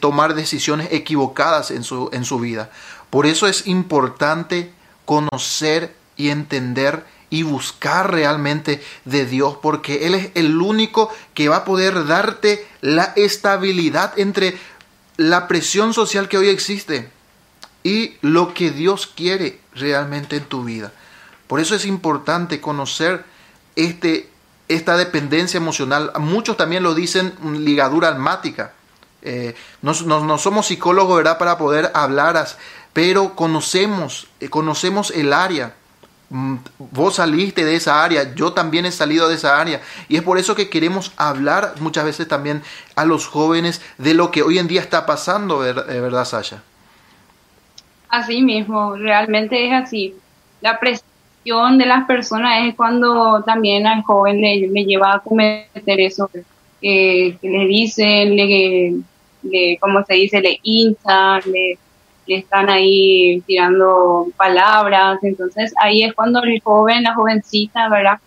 tomar 0.00 0.34
decisiones 0.34 0.88
equivocadas 0.90 1.70
en 1.70 1.84
su, 1.84 2.08
en 2.12 2.24
su 2.24 2.38
vida. 2.38 2.70
Por 3.10 3.26
eso 3.26 3.46
es 3.46 3.66
importante 3.66 4.72
conocer 5.04 5.94
y 6.16 6.30
entender 6.30 7.04
y 7.30 7.42
buscar 7.42 8.10
realmente 8.10 8.82
de 9.04 9.26
Dios, 9.26 9.58
porque 9.60 10.06
Él 10.06 10.14
es 10.14 10.30
el 10.34 10.60
único 10.60 11.10
que 11.34 11.48
va 11.48 11.56
a 11.56 11.64
poder 11.64 12.06
darte 12.06 12.66
la 12.80 13.12
estabilidad 13.16 14.18
entre 14.18 14.58
la 15.16 15.48
presión 15.48 15.92
social 15.92 16.28
que 16.28 16.38
hoy 16.38 16.48
existe 16.48 17.10
y 17.82 18.16
lo 18.22 18.54
que 18.54 18.70
Dios 18.70 19.06
quiere 19.06 19.60
realmente 19.74 20.36
en 20.36 20.44
tu 20.44 20.64
vida. 20.64 20.92
Por 21.46 21.60
eso 21.60 21.74
es 21.74 21.84
importante 21.84 22.60
conocer 22.60 23.24
este, 23.76 24.28
esta 24.68 24.96
dependencia 24.96 25.58
emocional. 25.58 26.12
Muchos 26.18 26.56
también 26.56 26.82
lo 26.82 26.94
dicen 26.94 27.34
ligadura 27.64 28.08
almática. 28.08 28.72
Eh, 29.22 29.54
no, 29.82 29.94
somos 30.38 30.66
psicólogos, 30.66 31.16
¿verdad?, 31.16 31.38
para 31.38 31.58
poder 31.58 31.90
hablar, 31.94 32.46
pero 32.92 33.34
conocemos, 33.34 34.28
eh, 34.40 34.48
conocemos 34.48 35.10
el 35.10 35.32
área 35.32 35.74
mm, 36.30 36.56
vos 36.78 37.16
saliste 37.16 37.64
de 37.64 37.74
esa 37.74 38.04
área, 38.04 38.34
yo 38.34 38.52
también 38.52 38.86
he 38.86 38.92
salido 38.92 39.28
de 39.28 39.34
esa 39.34 39.60
área. 39.60 39.80
Y 40.08 40.16
es 40.16 40.22
por 40.22 40.38
eso 40.38 40.54
que 40.54 40.68
queremos 40.68 41.12
hablar 41.16 41.74
muchas 41.80 42.04
veces 42.04 42.28
también 42.28 42.62
a 42.94 43.04
los 43.04 43.26
jóvenes 43.26 43.82
de 43.98 44.14
lo 44.14 44.30
que 44.30 44.42
hoy 44.42 44.58
en 44.58 44.68
día 44.68 44.80
está 44.80 45.04
pasando, 45.06 45.58
¿verdad, 45.58 46.24
Sasha? 46.24 46.62
Así 48.08 48.42
mismo, 48.42 48.96
realmente 48.96 49.66
es 49.66 49.72
así. 49.72 50.14
La 50.60 50.78
de 51.48 51.86
las 51.86 52.06
personas 52.06 52.66
es 52.66 52.74
cuando 52.74 53.42
también 53.44 53.86
al 53.86 54.02
joven 54.02 54.40
le, 54.40 54.84
lleva 54.84 55.14
a 55.14 55.20
cometer 55.20 56.00
eso, 56.00 56.30
que 56.80 57.38
le 57.42 57.66
dicen, 57.66 58.36
le, 58.36 58.94
le, 59.42 59.78
como 59.78 60.04
se 60.04 60.14
dice, 60.14 60.40
le 60.40 60.58
hinchan, 60.62 61.40
le, 61.46 61.78
están 62.26 62.68
ahí 62.68 63.42
tirando 63.46 64.28
palabras. 64.36 65.18
Entonces 65.22 65.72
ahí 65.80 66.02
es 66.02 66.14
cuando 66.14 66.42
el 66.42 66.60
joven, 66.60 67.02
la 67.02 67.14
jovencita, 67.14 67.88
¿verdad? 67.88 68.18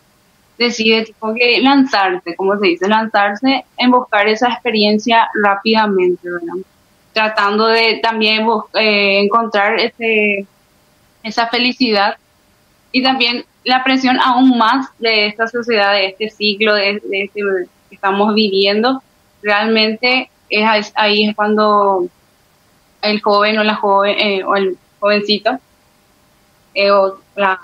Decide 0.57 1.05
tipo 1.05 1.33
que 1.33 1.61
lanzarse, 1.61 2.35
como 2.35 2.57
se 2.57 2.67
dice, 2.67 2.87
lanzarse 2.87 3.65
en 3.77 3.91
buscar 3.91 4.27
esa 4.27 4.49
experiencia 4.49 5.29
rápidamente, 5.43 6.29
¿verdad? 6.29 6.63
tratando 7.13 7.67
de 7.67 7.99
también 8.01 8.47
eh, 8.73 9.19
encontrar 9.19 9.79
ese, 9.79 10.45
esa 11.23 11.47
felicidad 11.47 12.17
y 12.91 13.03
también 13.03 13.45
la 13.63 13.83
presión 13.83 14.19
aún 14.19 14.57
más 14.57 14.87
de 14.99 15.27
esta 15.27 15.47
sociedad, 15.47 15.93
de 15.93 16.07
este 16.07 16.29
siglo, 16.29 16.73
de, 16.73 17.01
este 17.11 17.41
que 17.89 17.95
estamos 17.95 18.33
viviendo, 18.33 19.01
realmente 19.41 20.29
es 20.49 20.91
ahí 20.95 21.25
es 21.25 21.35
cuando 21.35 22.07
el 23.01 23.21
joven 23.21 23.57
o 23.59 23.63
la 23.63 23.75
joven 23.75 24.15
eh, 24.19 24.43
o 24.43 24.55
el 24.55 24.77
jovencito 24.99 25.59
eh, 26.73 26.91
o 26.91 27.19
la, 27.35 27.59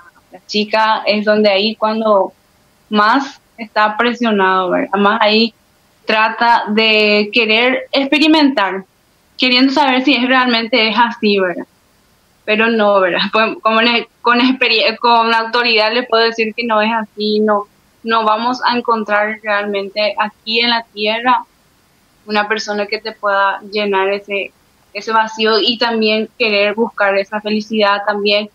chica 0.46 1.02
es 1.06 1.24
donde 1.24 1.48
ahí 1.48 1.74
cuando 1.74 2.32
más 2.90 3.40
está 3.56 3.96
presionado, 3.96 4.70
¿verdad? 4.70 4.98
Más 4.98 5.18
ahí 5.22 5.54
trata 6.06 6.64
de 6.68 7.30
querer 7.32 7.84
experimentar, 7.92 8.84
queriendo 9.38 9.72
saber 9.72 10.04
si 10.04 10.14
es 10.14 10.28
realmente 10.28 10.88
es 10.88 10.96
así, 10.98 11.38
¿verdad? 11.38 11.66
Pero 12.48 12.68
no, 12.68 12.98
¿verdad? 12.98 13.20
Pues, 13.32 13.56
como 13.60 13.80
con, 14.22 14.38
con 15.00 15.34
autoridad 15.34 15.92
le 15.92 16.04
puedo 16.04 16.24
decir 16.24 16.54
que 16.54 16.64
no 16.64 16.80
es 16.80 16.90
así, 16.90 17.40
no, 17.40 17.66
no 18.02 18.24
vamos 18.24 18.60
a 18.64 18.74
encontrar 18.74 19.38
realmente 19.42 20.14
aquí 20.18 20.60
en 20.60 20.70
la 20.70 20.82
tierra 20.94 21.44
una 22.24 22.48
persona 22.48 22.86
que 22.86 23.02
te 23.02 23.12
pueda 23.12 23.60
llenar 23.70 24.08
ese, 24.08 24.52
ese 24.94 25.12
vacío 25.12 25.60
y 25.60 25.76
también 25.76 26.30
querer 26.38 26.74
buscar 26.74 27.18
esa 27.18 27.40
felicidad 27.42 28.02
también 28.06 28.48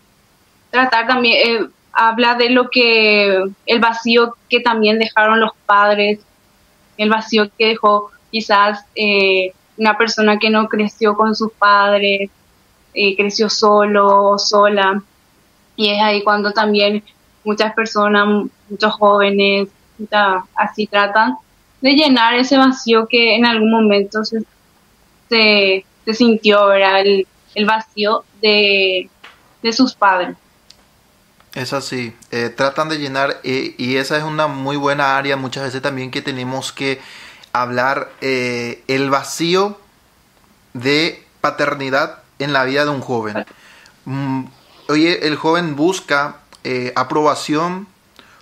tratar 0.72 1.08
también 1.08 1.64
eh, 1.64 1.68
habla 1.92 2.36
de 2.36 2.50
lo 2.50 2.70
que 2.70 3.44
el 3.66 3.80
vacío 3.80 4.36
que 4.50 4.60
también 4.60 4.98
dejaron 4.98 5.40
los 5.40 5.52
padres 5.66 6.20
el 6.98 7.10
vacío 7.10 7.50
que 7.58 7.68
dejó 7.68 8.12
quizás 8.32 8.86
eh, 8.96 9.54
una 9.78 9.98
persona 9.98 10.38
que 10.38 10.50
no 10.50 10.68
creció 10.68 11.16
con 11.16 11.36
sus 11.36 11.52
padres, 11.52 12.30
eh, 12.94 13.16
creció 13.16 13.50
solo 13.50 14.32
o 14.32 14.40
sola. 14.40 15.02
Y 15.76 15.90
es 15.90 16.02
ahí 16.02 16.24
cuando 16.24 16.52
también 16.52 17.04
muchas 17.44 17.74
personas, 17.74 18.48
muchos 18.70 18.94
jóvenes, 18.94 19.70
así 20.56 20.88
tratan 20.88 21.38
de 21.82 21.92
llenar 21.92 22.34
ese 22.36 22.58
vacío 22.58 23.08
que 23.08 23.36
en 23.36 23.46
algún 23.46 23.72
momento 23.72 24.24
se, 24.24 24.44
se, 25.30 25.84
sintió, 26.14 26.68
¿verdad? 26.68 27.02
El, 27.02 27.28
el 27.56 27.66
vacío 27.66 28.24
de, 28.42 29.10
de, 29.62 29.74
sus 29.74 29.94
padres. 29.94 30.36
Es 31.54 31.74
así, 31.74 32.16
eh, 32.32 32.50
tratan 32.50 32.90
de 32.90 32.98
llenar 32.98 33.40
y 33.44 33.96
esa 33.98 34.18
es 34.18 34.24
una 34.24 34.48
muy 34.48 34.76
buena 34.76 35.18
área 35.18 35.38
muchas 35.38 35.66
veces 35.66 35.82
también 35.84 36.10
que 36.10 36.22
tenemos 36.22 36.72
que 36.72 37.00
hablar 37.54 38.12
eh, 38.22 38.84
el 38.88 39.12
vacío 39.12 39.80
de 40.74 41.24
paternidad 41.40 42.23
en 42.44 42.54
la 42.54 42.64
vida 42.64 42.86
de 42.86 42.92
un 42.92 43.02
joven. 43.02 43.46
Mm, 44.06 44.46
oye, 44.90 45.28
el 45.28 45.36
joven 45.36 45.76
busca 45.76 46.38
eh, 46.64 46.94
aprobación, 46.96 47.88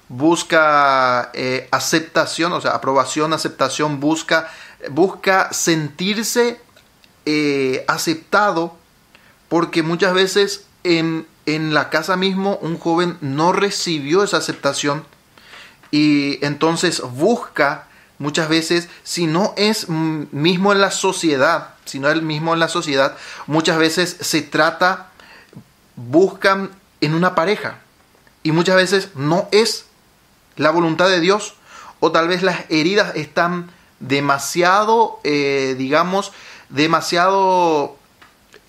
busca 0.09 1.31
eh, 1.33 1.67
aceptación, 1.71 2.53
o 2.53 2.61
sea, 2.61 2.71
aprobación, 2.71 3.33
aceptación, 3.33 3.99
busca, 3.99 4.49
busca 4.89 5.51
sentirse 5.53 6.59
aceptado, 7.87 8.75
porque 9.47 9.83
muchas 9.83 10.13
veces 10.13 10.65
en, 10.83 11.27
en 11.45 11.73
la 11.73 11.89
casa 11.89 12.17
mismo 12.17 12.57
un 12.61 12.77
joven 12.77 13.17
no 13.21 13.53
recibió 13.53 14.23
esa 14.23 14.37
aceptación 14.37 15.05
y 15.91 16.43
entonces 16.43 17.01
busca 17.01 17.87
muchas 18.21 18.49
veces, 18.49 18.87
si 19.03 19.25
no 19.25 19.53
es 19.57 19.89
mismo 19.89 20.71
en 20.71 20.79
la 20.79 20.91
sociedad, 20.91 21.73
si 21.85 21.99
no 21.99 22.07
es 22.07 22.21
mismo 22.21 22.53
en 22.53 22.59
la 22.59 22.69
sociedad, 22.69 23.17
muchas 23.47 23.79
veces 23.79 24.15
se 24.21 24.43
trata, 24.43 25.09
buscan 25.95 26.69
en 27.01 27.15
una 27.15 27.33
pareja. 27.33 27.79
Y 28.43 28.51
muchas 28.51 28.75
veces 28.75 29.09
no 29.15 29.49
es 29.51 29.85
la 30.55 30.69
voluntad 30.69 31.09
de 31.09 31.19
Dios. 31.19 31.55
O 31.99 32.11
tal 32.11 32.27
vez 32.27 32.43
las 32.43 32.61
heridas 32.69 33.15
están 33.15 33.71
demasiado, 33.99 35.19
eh, 35.23 35.75
digamos, 35.77 36.31
demasiado, 36.69 37.97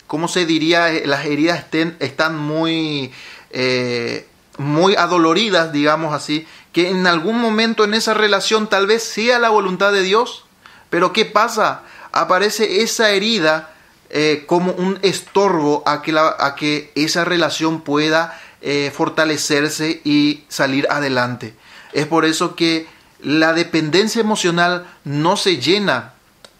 ¿cómo 0.07 0.29
se 0.29 0.47
diría? 0.47 0.91
Las 1.05 1.27
heridas 1.27 1.59
estén, 1.59 1.97
están 2.01 2.39
muy, 2.39 3.13
eh, 3.51 4.27
muy 4.57 4.95
adoloridas, 4.97 5.73
digamos 5.73 6.15
así, 6.15 6.47
que 6.73 6.91
en 6.91 7.07
algún 7.07 7.41
momento 7.41 7.85
en 7.85 7.95
esa 7.95 8.15
relación 8.15 8.69
tal 8.69 8.87
vez 8.87 9.03
sea 9.03 9.39
la 9.39 9.51
voluntad 9.51 9.93
de 9.93 10.03
Dios, 10.03 10.45
pero 10.91 11.13
¿qué 11.13 11.25
pasa? 11.25 11.83
Aparece 12.13 12.83
esa 12.83 13.11
herida 13.11 13.73
eh, 14.11 14.45
como 14.47 14.73
un 14.73 14.99
estorbo 15.03 15.83
a 15.87 16.03
que, 16.03 16.15
a 16.19 16.55
que 16.55 16.93
esa 16.95 17.25
relación 17.25 17.81
pueda 17.81 18.39
eh, 18.61 18.93
fortalecerse 18.95 20.01
y 20.05 20.45
salir 20.49 20.87
adelante. 20.91 21.55
Es 21.93 22.07
por 22.07 22.25
eso 22.25 22.55
que 22.55 22.87
la 23.21 23.55
dependencia 23.55 24.21
emocional 24.21 24.87
no 25.05 25.37
se 25.37 25.59
llena, 25.59 26.13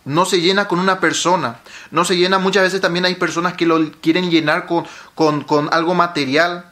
no 0.05 0.25
se 0.25 0.41
llena 0.41 0.67
con 0.67 0.79
una 0.79 0.99
persona, 0.99 1.61
no 1.91 2.05
se 2.05 2.17
llena, 2.17 2.39
muchas 2.39 2.65
veces 2.65 2.81
también 2.81 3.05
hay 3.05 3.17
personas 3.17 3.55
que 3.55 3.67
lo 3.67 3.93
quieren 4.01 4.31
llenar 4.31 4.67
con, 4.67 4.85
con, 5.15 5.45
con 5.45 5.69
algo 5.73 5.95
material, 5.95 6.72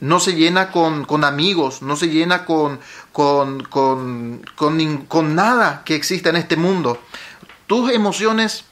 no 0.00 0.20
se 0.20 0.34
llena 0.34 0.70
con, 0.70 1.04
con 1.04 1.24
amigos, 1.24 1.82
no 1.82 1.96
se 1.96 2.08
llena 2.08 2.44
con, 2.44 2.78
con, 3.12 3.62
con, 3.64 4.42
con, 4.56 5.34
nada 5.34 5.82
que 5.84 5.94
exista 5.94 6.30
en 6.30 6.36
este 6.36 6.56
mundo. 6.56 7.00
Tus 7.66 7.90
emociones, 7.90 8.64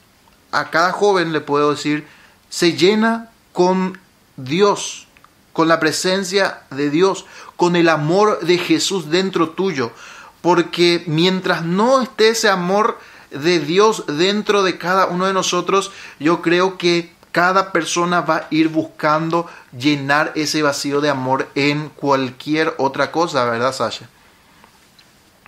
a 0.52 0.71
cada 0.71 0.92
joven 0.92 1.33
le 1.33 1.40
puedo 1.40 1.73
decir, 1.73 2.06
se 2.49 2.75
llena 2.75 3.30
con 3.52 3.99
Dios, 4.37 5.09
con 5.52 5.68
la 5.68 5.80
presencia 5.80 6.62
de 6.71 6.90
Dios, 6.90 7.26
con 7.56 7.76
el 7.76 7.88
amor 7.88 8.40
de 8.40 8.59
Jesús 8.59 9.11
dentro 9.11 9.50
tuyo. 9.50 9.90
Porque 10.42 11.02
mientras 11.06 11.64
no 11.64 12.02
esté 12.02 12.28
ese 12.28 12.49
amor 12.49 13.00
de 13.30 13.59
Dios 13.59 14.04
dentro 14.06 14.62
de 14.62 14.78
cada 14.78 15.06
uno 15.06 15.26
de 15.26 15.33
nosotros, 15.33 15.90
yo 16.21 16.40
creo 16.40 16.78
que 16.78 17.15
cada 17.37 17.71
persona 17.71 18.23
va 18.23 18.37
a 18.37 18.47
ir 18.49 18.69
buscando 18.69 19.47
llenar 19.78 20.33
ese 20.37 20.62
vacío 20.62 21.02
de 21.02 21.11
amor 21.11 21.50
en 21.55 21.90
cualquier 21.90 22.73
otra 22.78 23.12
cosa, 23.12 23.45
¿verdad, 23.45 23.73
Sasha? 23.73 24.09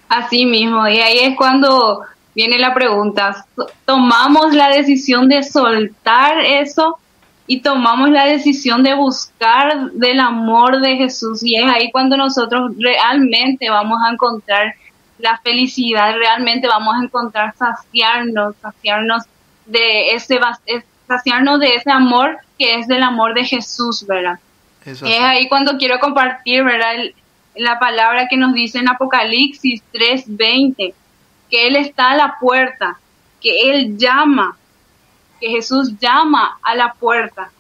Así 0.07 0.45
mismo, 0.45 0.87
y 0.87 0.99
ahí 0.99 1.21
es 1.21 1.35
cuando 1.35 2.03
viene 2.35 2.59
la 2.59 2.75
pregunta, 2.75 3.47
tomamos 3.87 4.55
la 4.55 4.69
decisión 4.69 5.31
de 5.31 5.43
soltar 5.43 6.39
eso 6.45 6.99
y 7.47 7.63
tomamos 7.63 8.11
la 8.11 8.27
decisión 8.27 8.83
de 8.83 8.93
buscar 8.93 9.91
del 9.93 10.21
amor 10.21 10.83
de 10.83 10.95
Jesús 10.97 11.43
y 11.43 11.57
es 11.57 11.65
ahí 11.73 11.91
cuando 11.91 12.19
nosotros 12.19 12.73
realmente 12.79 13.71
vamos 13.71 13.99
a 14.07 14.13
encontrar 14.13 14.75
la 15.19 15.39
felicidad, 15.39 16.15
realmente 16.19 16.69
vamos 16.69 16.97
a 17.01 17.05
encontrar 17.05 17.55
saciarnos, 17.57 18.57
saciarnos 18.61 19.23
de 19.65 20.13
ese, 20.13 20.39
saciarnos 21.09 21.59
de 21.59 21.75
ese 21.75 21.91
amor 21.91 22.39
que 22.59 22.77
es 22.77 22.87
del 22.87 23.03
amor 23.03 23.35
de 23.35 23.45
Jesús, 23.45 24.07
¿verdad? 24.07 24.39
Es 24.85 25.03
ahí 25.03 25.49
cuando 25.49 25.77
quiero 25.77 25.99
compartir, 25.99 26.63
¿verdad? 26.65 26.95
la 27.59 27.79
palabra 27.79 28.29
que 28.29 28.37
nos 28.37 28.55
dice 28.55 28.79
en 28.79 28.89
Apocalipsis 28.89 29.83
3:20, 29.93 30.95
que 31.51 31.67
Él 31.67 31.77
está 31.77 32.13
a 32.13 32.17
la 32.17 32.37
puerta, 32.39 32.99
que 33.41 33.71
Él 33.71 33.99
llama, 33.99 34.57
que 35.41 35.49
Jesús 35.49 35.99
llama 35.99 36.59
a 36.63 36.75
la 36.75 36.93
puerta. 36.95 37.51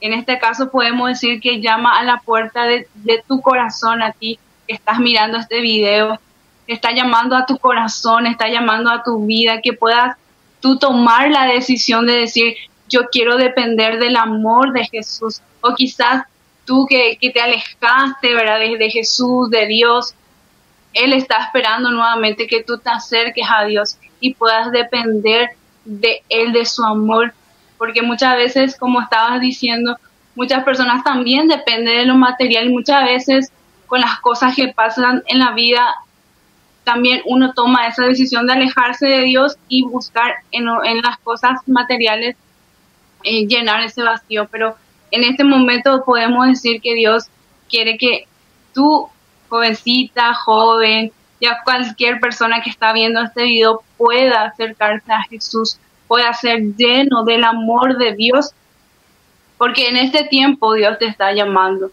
En 0.00 0.12
este 0.12 0.38
caso 0.38 0.70
podemos 0.70 1.08
decir 1.08 1.40
que 1.40 1.60
llama 1.60 1.98
a 1.98 2.04
la 2.04 2.18
puerta 2.18 2.64
de, 2.64 2.88
de 2.94 3.22
tu 3.26 3.40
corazón 3.40 4.02
a 4.02 4.12
ti 4.12 4.38
que 4.66 4.74
estás 4.74 5.00
mirando 5.00 5.38
este 5.38 5.60
video, 5.60 6.18
está 6.66 6.92
llamando 6.92 7.36
a 7.36 7.44
tu 7.44 7.58
corazón, 7.58 8.26
está 8.26 8.48
llamando 8.48 8.90
a 8.90 9.02
tu 9.02 9.26
vida, 9.26 9.60
que 9.60 9.72
puedas 9.72 10.16
tú 10.60 10.78
tomar 10.78 11.30
la 11.30 11.46
decisión 11.46 12.06
de 12.06 12.12
decir, 12.14 12.54
yo 12.90 13.08
quiero 13.10 13.36
depender 13.36 13.98
del 13.98 14.16
amor 14.16 14.72
de 14.72 14.84
Jesús. 14.84 15.40
O 15.62 15.74
quizás 15.74 16.24
tú 16.64 16.86
que, 16.88 17.16
que 17.20 17.30
te 17.30 17.40
alejaste, 17.40 18.34
¿verdad? 18.34 18.58
De, 18.58 18.76
de 18.76 18.90
Jesús, 18.90 19.48
de 19.50 19.66
Dios, 19.66 20.14
Él 20.92 21.12
está 21.12 21.38
esperando 21.38 21.90
nuevamente 21.90 22.46
que 22.46 22.62
tú 22.62 22.78
te 22.78 22.90
acerques 22.90 23.46
a 23.48 23.64
Dios 23.64 23.96
y 24.20 24.34
puedas 24.34 24.70
depender 24.72 25.50
de 25.84 26.22
Él, 26.28 26.52
de 26.52 26.66
su 26.66 26.84
amor, 26.84 27.32
porque 27.78 28.02
muchas 28.02 28.36
veces, 28.36 28.76
como 28.78 29.00
estabas 29.00 29.40
diciendo, 29.40 29.96
muchas 30.34 30.62
personas 30.64 31.02
también 31.02 31.48
dependen 31.48 31.96
de 31.96 32.06
lo 32.06 32.16
material 32.16 32.70
muchas 32.70 33.04
veces 33.04 33.52
con 33.86 34.00
las 34.00 34.20
cosas 34.20 34.54
que 34.54 34.68
pasan 34.68 35.22
en 35.26 35.38
la 35.38 35.52
vida, 35.52 35.94
también 36.84 37.22
uno 37.24 37.52
toma 37.52 37.86
esa 37.86 38.04
decisión 38.04 38.46
de 38.46 38.52
alejarse 38.52 39.06
de 39.06 39.22
Dios 39.22 39.56
y 39.68 39.84
buscar 39.84 40.34
en, 40.52 40.68
en 40.84 41.02
las 41.02 41.18
cosas 41.18 41.60
materiales 41.66 42.36
eh, 43.22 43.46
llenar 43.46 43.82
ese 43.82 44.02
vacío. 44.02 44.48
Pero 44.50 44.76
en 45.10 45.24
este 45.24 45.44
momento 45.44 46.02
podemos 46.04 46.46
decir 46.46 46.80
que 46.80 46.94
Dios 46.94 47.24
quiere 47.68 47.96
que 47.98 48.26
tú, 48.74 49.08
jovencita, 49.48 50.34
joven, 50.34 51.12
ya 51.40 51.58
cualquier 51.64 52.20
persona 52.20 52.60
que 52.62 52.70
está 52.70 52.92
viendo 52.92 53.22
este 53.22 53.44
video 53.44 53.82
pueda 53.96 54.44
acercarse 54.44 55.12
a 55.12 55.22
Jesús, 55.22 55.78
pueda 56.06 56.32
ser 56.34 56.60
lleno 56.76 57.24
del 57.24 57.44
amor 57.44 57.96
de 57.96 58.14
Dios, 58.14 58.52
porque 59.56 59.88
en 59.88 59.96
este 59.96 60.24
tiempo 60.24 60.74
Dios 60.74 60.98
te 60.98 61.06
está 61.06 61.32
llamando. 61.32 61.90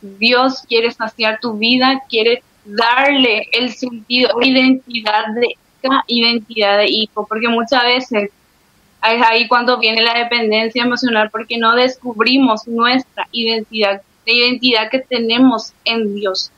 Dios 0.00 0.62
quiere 0.68 0.90
saciar 0.90 1.38
tu 1.40 1.54
vida, 1.54 2.02
quiere 2.08 2.42
darle 2.64 3.48
el 3.52 3.72
sentido, 3.72 4.40
identidad 4.42 5.26
de 5.34 5.56
identidad 6.06 6.78
de 6.78 6.86
hijo, 6.88 7.26
porque 7.26 7.48
muchas 7.48 7.82
veces 7.84 8.30
es 9.02 9.22
ahí 9.22 9.48
cuando 9.48 9.78
viene 9.78 10.02
la 10.02 10.14
dependencia 10.14 10.82
emocional, 10.82 11.30
porque 11.30 11.58
no 11.58 11.74
descubrimos 11.74 12.66
nuestra 12.66 13.28
identidad, 13.32 14.02
la 14.26 14.32
identidad 14.32 14.90
que 14.90 14.98
tenemos 14.98 15.72
en 15.84 16.14
Dios, 16.14 16.50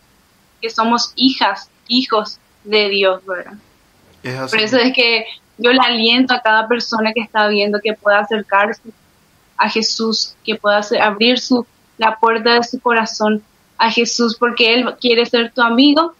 que 0.61 0.71
somos 0.71 1.13
hijas, 1.17 1.71
hijos 1.89 2.39
de 2.65 2.89
Dios, 2.89 3.25
¿verdad? 3.27 3.55
Por 4.51 4.61
eso 4.61 4.77
es 4.79 4.93
que 4.93 5.27
yo 5.59 5.73
le 5.73 5.81
aliento 5.81 6.35
a 6.35 6.41
cada 6.41 6.69
persona 6.69 7.13
que 7.13 7.21
está 7.21 7.49
viendo 7.49 7.81
que 7.81 7.95
pueda 7.95 8.21
acercarse 8.21 8.91
a 9.57 9.69
Jesús, 9.69 10.35
que 10.45 10.57
pueda 10.57 10.81
abrir 11.03 11.39
su, 11.39 11.67
la 11.99 12.19
puerta 12.19 12.55
de 12.55 12.65
su 12.65 12.81
corazón 12.81 13.43
a 13.77 13.91
Jesús, 13.91 14.37
porque 14.39 14.75
Él 14.75 14.95
quiere 15.01 15.27
ser 15.27 15.53
tu 15.53 15.61
amigo, 15.61 16.15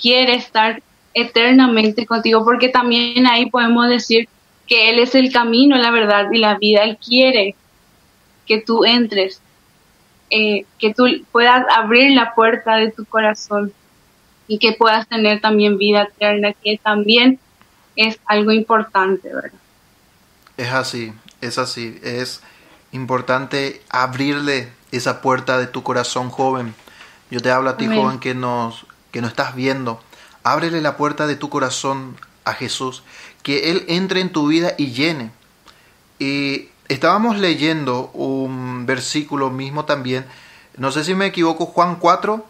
quiere 0.00 0.34
estar 0.34 0.82
eternamente 1.14 2.06
contigo, 2.06 2.44
porque 2.44 2.68
también 2.68 3.26
ahí 3.26 3.50
podemos 3.50 3.88
decir 3.88 4.28
que 4.68 4.90
Él 4.90 4.98
es 4.98 5.14
el 5.14 5.32
camino, 5.32 5.76
la 5.76 5.90
verdad 5.90 6.26
y 6.30 6.38
la 6.38 6.58
vida. 6.58 6.84
Él 6.84 6.98
quiere 6.98 7.56
que 8.46 8.60
tú 8.60 8.84
entres, 8.84 9.40
eh, 10.30 10.64
que 10.78 10.94
tú 10.94 11.06
puedas 11.32 11.64
abrir 11.74 12.12
la 12.12 12.34
puerta 12.34 12.76
de 12.76 12.90
tu 12.90 13.04
corazón 13.04 13.72
y 14.46 14.58
que 14.58 14.72
puedas 14.72 15.08
tener 15.08 15.40
también 15.40 15.78
vida 15.78 16.02
eterna, 16.02 16.52
que 16.52 16.78
también 16.82 17.38
es 17.96 18.18
algo 18.26 18.52
importante, 18.52 19.32
¿verdad? 19.32 19.58
Es 20.56 20.72
así, 20.72 21.12
es 21.40 21.58
así, 21.58 21.98
es 22.02 22.42
importante 22.92 23.82
abrirle 23.88 24.68
esa 24.92 25.20
puerta 25.20 25.58
de 25.58 25.66
tu 25.66 25.82
corazón 25.82 26.30
joven. 26.30 26.74
Yo 27.30 27.40
te 27.40 27.50
hablo 27.50 27.70
a 27.70 27.76
ti, 27.76 27.86
joven, 27.86 28.18
que 28.18 28.34
nos, 28.34 28.86
que 29.12 29.20
nos 29.20 29.30
estás 29.30 29.54
viendo. 29.54 30.00
Ábrele 30.42 30.80
la 30.80 30.96
puerta 30.96 31.26
de 31.26 31.36
tu 31.36 31.50
corazón 31.50 32.16
a 32.44 32.54
Jesús, 32.54 33.02
que 33.48 33.70
Él 33.70 33.86
entre 33.88 34.20
en 34.20 34.30
tu 34.30 34.48
vida 34.48 34.74
y 34.76 34.92
llene. 34.92 35.30
Y 36.18 36.68
estábamos 36.88 37.38
leyendo 37.38 38.10
un 38.12 38.84
versículo 38.84 39.48
mismo 39.48 39.86
también, 39.86 40.26
no 40.76 40.92
sé 40.92 41.02
si 41.02 41.14
me 41.14 41.24
equivoco, 41.24 41.64
Juan 41.64 41.96
4, 41.96 42.44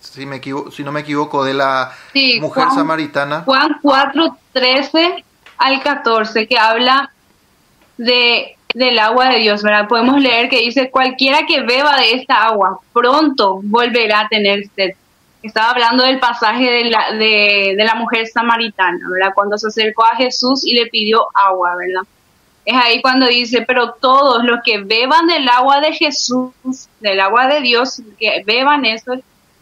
si, 0.00 0.24
me 0.24 0.40
si 0.72 0.82
no 0.82 0.92
me 0.92 1.00
equivoco, 1.00 1.44
de 1.44 1.52
la 1.52 1.92
mujer 2.40 2.68
samaritana. 2.74 3.42
Juan 3.42 3.76
4, 3.82 4.38
13 4.54 5.24
al 5.58 5.82
14, 5.82 6.48
que 6.48 6.58
habla 6.58 7.12
de 7.98 8.56
del 8.72 8.98
agua 8.98 9.28
de 9.28 9.40
Dios, 9.40 9.62
¿verdad? 9.62 9.86
Podemos 9.86 10.22
leer 10.22 10.48
que 10.48 10.60
dice, 10.60 10.90
cualquiera 10.90 11.44
que 11.46 11.60
beba 11.60 11.98
de 11.98 12.14
esta 12.14 12.44
agua, 12.44 12.80
pronto 12.94 13.60
volverá 13.62 14.20
a 14.20 14.28
tener 14.28 14.64
sed. 14.74 14.94
Estaba 15.44 15.72
hablando 15.72 16.04
del 16.04 16.18
pasaje 16.18 16.70
de 16.70 16.84
la, 16.84 17.12
de, 17.12 17.74
de 17.76 17.84
la 17.84 17.96
mujer 17.96 18.26
samaritana, 18.26 18.98
¿verdad? 19.10 19.34
Cuando 19.34 19.58
se 19.58 19.68
acercó 19.68 20.02
a 20.02 20.16
Jesús 20.16 20.64
y 20.64 20.74
le 20.74 20.86
pidió 20.86 21.26
agua, 21.34 21.76
¿verdad? 21.76 22.08
Es 22.64 22.74
ahí 22.74 23.02
cuando 23.02 23.26
dice, 23.26 23.60
pero 23.60 23.92
todos 23.92 24.42
los 24.42 24.60
que 24.64 24.78
beban 24.82 25.26
del 25.26 25.46
agua 25.50 25.80
de 25.80 25.92
Jesús, 25.92 26.54
del 27.00 27.20
agua 27.20 27.46
de 27.46 27.60
Dios, 27.60 28.00
que 28.18 28.42
beban 28.46 28.86
eso, 28.86 29.12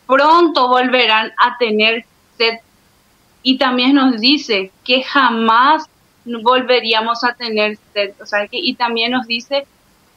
pronto 0.06 0.68
volverán 0.68 1.32
a 1.36 1.58
tener 1.58 2.04
sed. 2.38 2.58
Y 3.42 3.58
también 3.58 3.96
nos 3.96 4.20
dice 4.20 4.70
que 4.84 5.02
jamás 5.02 5.90
volveríamos 6.24 7.24
a 7.24 7.34
tener 7.34 7.76
sed. 7.92 8.12
O 8.20 8.26
sea, 8.26 8.46
que, 8.46 8.58
y 8.58 8.76
también 8.76 9.10
nos 9.10 9.26
dice 9.26 9.66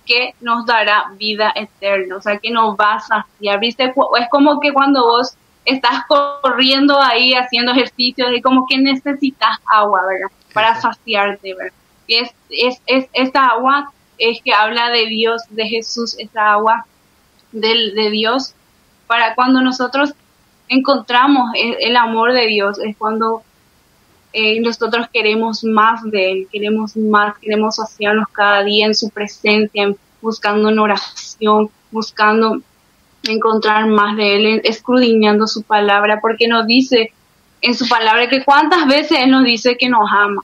que 0.05 0.35
nos 0.41 0.67
dará 0.67 1.05
vida 1.17 1.51
eterna, 1.55 2.17
o 2.17 2.21
sea, 2.21 2.37
que 2.37 2.51
nos 2.51 2.75
va 2.75 2.97
a 2.97 2.99
saciar. 2.99 3.59
¿Viste? 3.59 3.85
Es 3.85 4.29
como 4.29 4.59
que 4.59 4.71
cuando 4.71 5.07
vos 5.07 5.35
estás 5.65 6.03
corriendo 6.07 7.01
ahí 7.01 7.33
haciendo 7.33 7.71
ejercicios 7.71 8.29
y 8.33 8.41
como 8.41 8.65
que 8.67 8.77
necesitas 8.77 9.57
agua, 9.65 10.01
¿verdad? 10.07 10.31
Para 10.53 10.79
saciarte, 10.79 11.53
¿verdad? 11.53 11.73
Y 12.07 12.15
es, 12.15 12.81
es, 12.85 13.31
agua 13.33 13.91
es 14.17 14.41
que 14.43 14.53
habla 14.53 14.89
de 14.91 15.07
Dios, 15.07 15.41
de 15.49 15.65
Jesús, 15.65 16.15
esta 16.19 16.53
agua 16.53 16.85
del, 17.51 17.95
de 17.95 18.11
Dios, 18.11 18.53
para 19.07 19.33
cuando 19.35 19.61
nosotros 19.61 20.13
encontramos 20.67 21.51
el 21.55 21.95
amor 21.97 22.33
de 22.33 22.47
Dios, 22.47 22.79
es 22.79 22.95
cuando 22.95 23.43
eh, 24.33 24.59
nosotros 24.59 25.07
queremos 25.11 25.63
más 25.63 26.03
de 26.03 26.31
Él, 26.31 26.47
queremos 26.51 26.95
más, 26.97 27.37
queremos 27.39 27.77
saciarnos 27.77 28.27
cada 28.29 28.63
día 28.63 28.85
en 28.85 28.93
su 28.93 29.09
presencia, 29.09 29.93
buscando 30.21 30.69
en 30.69 30.79
oración, 30.79 31.69
buscando 31.89 32.61
encontrar 33.27 33.87
más 33.87 34.15
de 34.17 34.35
Él, 34.35 34.61
escudriñando 34.63 35.47
su 35.47 35.63
palabra, 35.63 36.19
porque 36.21 36.47
nos 36.47 36.65
dice 36.65 37.11
en 37.61 37.75
su 37.75 37.87
palabra 37.87 38.27
que 38.29 38.43
cuántas 38.43 38.87
veces 38.87 39.19
Él 39.19 39.31
nos 39.31 39.43
dice 39.43 39.77
que 39.77 39.89
nos 39.89 40.09
ama, 40.11 40.43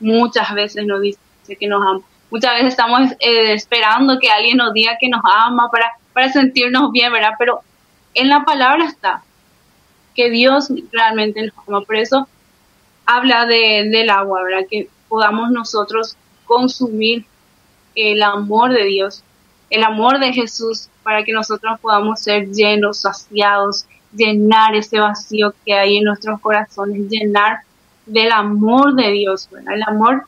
muchas 0.00 0.52
veces 0.54 0.86
nos 0.86 1.00
dice 1.00 1.18
que 1.58 1.66
nos 1.66 1.82
ama. 1.82 2.00
Muchas 2.30 2.54
veces 2.54 2.68
estamos 2.68 3.12
eh, 3.20 3.54
esperando 3.54 4.18
que 4.18 4.30
alguien 4.30 4.58
nos 4.58 4.72
diga 4.72 4.98
que 5.00 5.08
nos 5.08 5.22
ama 5.24 5.70
para, 5.70 5.92
para 6.12 6.30
sentirnos 6.30 6.92
bien, 6.92 7.12
¿verdad? 7.12 7.32
Pero 7.38 7.60
en 8.14 8.28
la 8.28 8.44
palabra 8.44 8.84
está 8.84 9.22
que 10.14 10.30
Dios 10.30 10.68
realmente 10.92 11.42
nos 11.46 11.54
ama. 11.66 11.80
Por 11.82 11.96
eso 11.96 12.28
habla 13.06 13.46
de, 13.46 13.88
del 13.90 14.10
agua, 14.10 14.42
¿verdad? 14.42 14.66
Que 14.68 14.88
podamos 15.08 15.50
nosotros 15.50 16.16
consumir 16.44 17.24
el 17.94 18.22
amor 18.22 18.72
de 18.72 18.84
Dios, 18.84 19.22
el 19.70 19.84
amor 19.84 20.18
de 20.18 20.32
Jesús, 20.32 20.88
para 21.08 21.24
que 21.24 21.32
nosotros 21.32 21.80
podamos 21.80 22.20
ser 22.20 22.50
llenos, 22.50 22.98
saciados, 22.98 23.86
llenar 24.14 24.74
ese 24.74 25.00
vacío 25.00 25.54
que 25.64 25.72
hay 25.72 25.96
en 25.96 26.04
nuestros 26.04 26.38
corazones, 26.38 27.08
llenar 27.08 27.60
del 28.04 28.30
amor 28.30 28.94
de 28.94 29.12
Dios, 29.12 29.48
¿verdad? 29.50 29.72
El 29.72 29.84
amor 29.84 30.26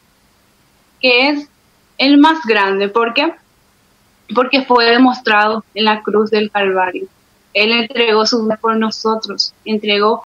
que 0.98 1.28
es 1.28 1.50
el 1.98 2.16
más 2.16 2.38
grande. 2.46 2.88
¿Por 2.88 3.12
qué? 3.12 3.34
Porque 4.34 4.62
fue 4.62 4.86
demostrado 4.86 5.66
en 5.74 5.84
la 5.84 6.02
cruz 6.02 6.30
del 6.30 6.50
Calvario. 6.50 7.08
Él 7.52 7.72
entregó 7.72 8.24
su 8.24 8.42
vida 8.42 8.56
por 8.56 8.74
nosotros, 8.78 9.52
entregó 9.66 10.24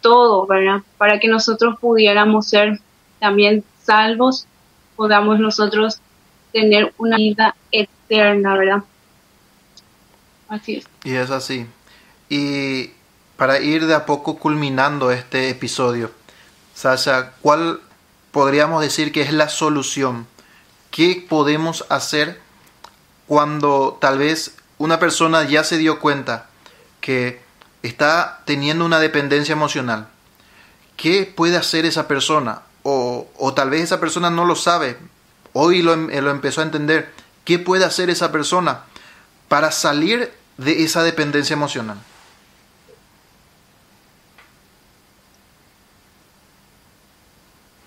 todo, 0.00 0.46
¿verdad? 0.46 0.82
Para 0.98 1.18
que 1.18 1.26
nosotros 1.26 1.80
pudiéramos 1.80 2.46
ser 2.46 2.78
también 3.18 3.64
salvos, 3.82 4.46
podamos 4.94 5.40
nosotros 5.40 6.00
tener 6.52 6.94
una 6.96 7.16
vida 7.16 7.56
eterna, 7.72 8.56
¿verdad? 8.56 8.84
Así 10.50 10.76
es. 10.76 10.84
Y 11.02 11.14
es 11.14 11.30
así. 11.30 11.66
Y 12.28 12.90
para 13.38 13.58
ir 13.60 13.86
de 13.86 13.94
a 13.94 14.04
poco 14.04 14.38
culminando 14.38 15.10
este 15.10 15.48
episodio, 15.48 16.10
Sasha, 16.74 17.32
¿cuál 17.40 17.80
podríamos 18.30 18.82
decir 18.82 19.12
que 19.12 19.22
es 19.22 19.32
la 19.32 19.48
solución? 19.48 20.26
¿Qué 20.90 21.24
podemos 21.26 21.86
hacer 21.88 22.38
cuando 23.26 23.96
tal 24.00 24.18
vez 24.18 24.56
una 24.76 24.98
persona 24.98 25.44
ya 25.44 25.62
se 25.62 25.78
dio 25.78 26.00
cuenta 26.00 26.48
que 27.00 27.40
está 27.82 28.40
teniendo 28.44 28.84
una 28.84 28.98
dependencia 28.98 29.52
emocional. 29.52 30.08
¿Qué 30.96 31.32
puede 31.32 31.56
hacer 31.56 31.84
esa 31.84 32.08
persona? 32.08 32.62
O, 32.82 33.28
o 33.36 33.54
tal 33.54 33.70
vez 33.70 33.82
esa 33.82 34.00
persona 34.00 34.30
no 34.30 34.44
lo 34.44 34.56
sabe, 34.56 34.96
hoy 35.52 35.82
lo, 35.82 35.92
em, 35.92 36.08
lo 36.08 36.30
empezó 36.30 36.60
a 36.60 36.64
entender. 36.64 37.12
¿Qué 37.44 37.58
puede 37.58 37.84
hacer 37.84 38.10
esa 38.10 38.32
persona 38.32 38.84
para 39.48 39.70
salir 39.70 40.32
de 40.60 40.84
esa 40.84 41.02
dependencia 41.02 41.54
emocional? 41.54 41.96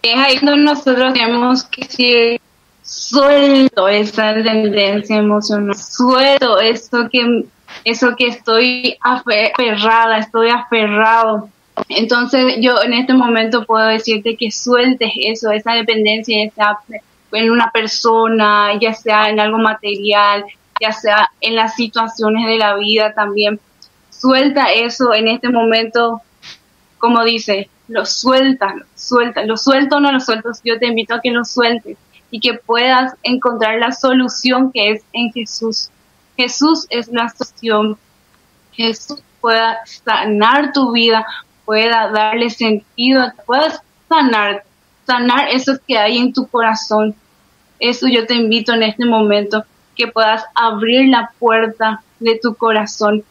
Es 0.01 0.17
ahí 0.17 0.37
donde 0.41 0.65
nosotros 0.65 1.13
tenemos 1.13 1.63
que 1.65 1.85
decir 1.85 2.41
suelto 2.81 3.87
esa 3.87 4.33
tendencia 4.33 5.17
emocional, 5.17 5.75
suelto 5.75 6.59
eso 6.59 7.07
que, 7.09 7.45
eso 7.85 8.15
que 8.17 8.27
estoy 8.27 8.97
aferrada, 9.01 10.17
estoy 10.17 10.49
aferrado. 10.49 11.49
Entonces 11.87 12.55
yo 12.59 12.81
en 12.83 12.93
este 12.93 13.13
momento 13.13 13.65
puedo 13.65 13.85
decirte 13.87 14.35
que 14.35 14.51
sueltes 14.51 15.11
eso, 15.15 15.51
esa 15.51 15.73
dependencia, 15.73 16.37
sea 16.53 16.77
en 17.31 17.49
una 17.49 17.71
persona, 17.71 18.77
ya 18.79 18.93
sea 18.93 19.29
en 19.29 19.39
algo 19.39 19.57
material, 19.57 20.43
ya 20.83 20.91
sea 20.91 21.31
en 21.39 21.55
las 21.55 21.75
situaciones 21.75 22.45
de 22.45 22.57
la 22.57 22.75
vida 22.75 23.13
también. 23.13 23.59
Suelta 24.09 24.71
eso 24.73 25.13
en 25.13 25.29
este 25.29 25.49
momento, 25.49 26.21
como 26.97 27.23
dice, 27.23 27.69
lo 27.87 28.05
suelta, 28.05 28.73
lo 28.75 28.85
suelta, 28.95 29.45
lo 29.45 29.55
suelto 29.55 29.95
o 29.95 29.99
no 30.01 30.11
lo 30.11 30.19
suelto, 30.19 30.51
yo 30.65 30.77
te 30.79 30.87
invito 30.87 31.15
a 31.15 31.21
que 31.21 31.31
lo 31.31 31.45
sueltes 31.45 31.97
y 32.31 32.41
que 32.41 32.55
puedas 32.55 33.15
encontrar 33.23 33.79
la 33.79 33.93
solución 33.93 34.71
que 34.73 34.91
es 34.91 35.03
en 35.13 35.31
Jesús. 35.31 35.89
Jesús 36.35 36.85
es 36.89 37.07
la 37.07 37.29
solución. 37.29 37.97
Jesús 38.73 39.21
pueda 39.39 39.79
sanar 39.85 40.73
tu 40.73 40.91
vida, 40.91 41.25
pueda 41.63 42.09
darle 42.09 42.49
sentido, 42.49 43.31
puedas 43.45 43.81
sanar, 44.09 44.63
sanar 45.05 45.47
eso 45.49 45.73
que 45.87 45.97
hay 45.97 46.17
en 46.17 46.33
tu 46.33 46.47
corazón. 46.47 47.15
Eso 47.79 48.07
yo 48.07 48.25
te 48.25 48.33
invito 48.33 48.73
en 48.73 48.83
este 48.83 49.05
momento, 49.05 49.63
que 49.95 50.07
puedas 50.07 50.43
abrir 50.55 51.09
la 51.09 51.31
puerta 51.39 52.01
de 52.19 52.39
tu 52.41 52.55
corazón 52.55 53.23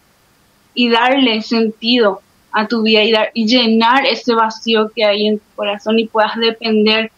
y 0.74 0.88
darle 0.88 1.42
sentido 1.42 2.20
a 2.52 2.66
tu 2.66 2.82
vida 2.82 3.02
y, 3.02 3.12
dar, 3.12 3.30
y 3.34 3.46
llenar 3.46 4.06
ese 4.06 4.34
vacío 4.34 4.90
que 4.94 5.04
hay 5.04 5.26
en 5.26 5.38
tu 5.38 5.44
corazón 5.56 5.98
y 5.98 6.06
puedas 6.06 6.36
depender 6.36 7.10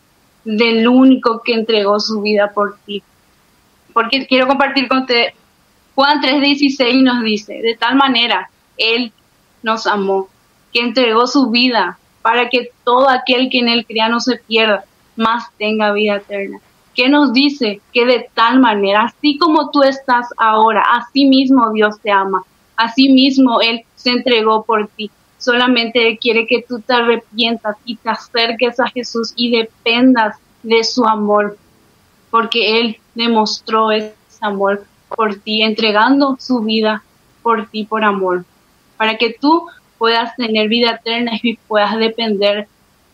del 0.45 0.87
único 0.87 1.43
que 1.43 1.55
entregó 1.55 1.99
su 2.01 2.21
vida 2.21 2.53
por 2.53 2.79
ti. 2.85 3.03
Porque 3.93 4.27
quiero 4.27 4.47
compartir 4.47 4.89
con 4.89 5.01
usted, 5.01 5.29
Juan 5.95 6.21
3:16 6.21 7.03
nos 7.03 7.23
dice, 7.23 7.55
de 7.63 7.77
tal 7.77 7.97
manera, 7.97 8.51
Él 8.77 9.13
nos 9.63 9.87
amó, 9.87 10.29
que 10.73 10.81
entregó 10.81 11.27
su 11.27 11.51
vida 11.51 11.99
para 12.23 12.49
que 12.49 12.71
todo 12.85 13.09
aquel 13.09 13.49
que 13.51 13.61
en 13.61 13.69
Él 13.69 13.87
crea 13.87 14.09
no 14.09 14.21
se 14.21 14.37
pierda, 14.37 14.85
más 15.17 15.45
tenga 15.57 15.93
vida 15.93 16.17
eterna. 16.17 16.61
¿Qué 16.95 17.09
nos 17.09 17.33
dice? 17.33 17.81
Que 17.93 18.07
de 18.07 18.29
tal 18.35 18.61
manera, 18.61 19.05
así 19.05 19.37
como 19.39 19.71
tú 19.71 19.83
estás 19.83 20.29
ahora, 20.37 20.83
así 20.93 21.27
mismo 21.27 21.73
Dios 21.73 21.99
te 22.01 22.11
ama, 22.11 22.43
así 22.77 23.09
mismo 23.09 23.61
Él 23.61 23.85
se 23.97 24.11
entregó 24.11 24.65
por 24.65 24.89
ti 24.89 25.11
solamente 25.45 26.09
Él 26.09 26.19
quiere 26.19 26.47
que 26.47 26.65
tú 26.67 26.81
te 26.81 26.95
arrepientas 26.95 27.77
y 27.85 27.97
te 27.97 28.09
acerques 28.09 28.81
a 28.81 28.89
Jesús 28.89 29.35
y 29.37 29.51
dependas 29.51 30.39
de 30.63 30.83
su 30.83 31.05
amor, 31.05 31.59
porque 32.31 32.81
Él 32.81 32.97
demostró 33.15 33.93
ese 33.93 34.15
amor 34.41 34.85
por 35.15 35.37
ti, 35.37 35.63
entregando 35.63 36.37
su 36.41 36.61
vida 36.61 37.05
por 37.43 37.67
ti 37.69 37.85
por 37.85 38.05
amor, 38.05 38.47
para 38.97 39.19
que 39.19 39.37
tú 39.39 39.67
puedas 39.99 40.35
tener 40.37 40.69
vida 40.69 40.93
eterna 40.93 41.33
y 41.43 41.57
puedas 41.57 41.97
depender 41.99 42.67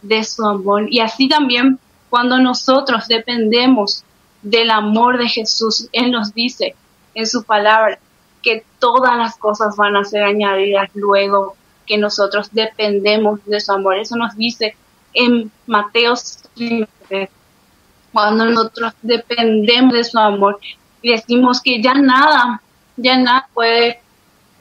de 0.02 0.22
su 0.22 0.44
amor. 0.46 0.86
Y 0.88 1.00
así 1.00 1.28
también 1.28 1.80
cuando 2.10 2.38
nosotros 2.38 3.06
dependemos 3.08 4.04
del 4.42 4.70
amor 4.70 5.18
de 5.18 5.28
Jesús, 5.28 5.88
Él 5.92 6.10
nos 6.10 6.34
dice 6.34 6.74
en 7.14 7.26
su 7.26 7.44
palabra 7.44 7.98
que 8.42 8.64
todas 8.78 9.16
las 9.16 9.36
cosas 9.36 9.76
van 9.76 9.96
a 9.96 10.04
ser 10.04 10.24
añadidas 10.24 10.90
luego 10.94 11.56
que 11.86 11.98
nosotros 11.98 12.48
dependemos 12.52 13.44
de 13.46 13.60
su 13.60 13.72
amor. 13.72 13.96
Eso 13.96 14.16
nos 14.16 14.36
dice 14.36 14.76
en 15.14 15.50
Mateo 15.66 16.14
cuando 18.12 18.44
nosotros 18.46 18.92
dependemos 19.02 19.92
de 19.92 20.04
su 20.04 20.18
amor 20.18 20.58
y 21.02 21.12
decimos 21.12 21.60
que 21.60 21.80
ya 21.80 21.94
nada, 21.94 22.60
ya 22.96 23.16
nada 23.18 23.48
puede 23.54 24.00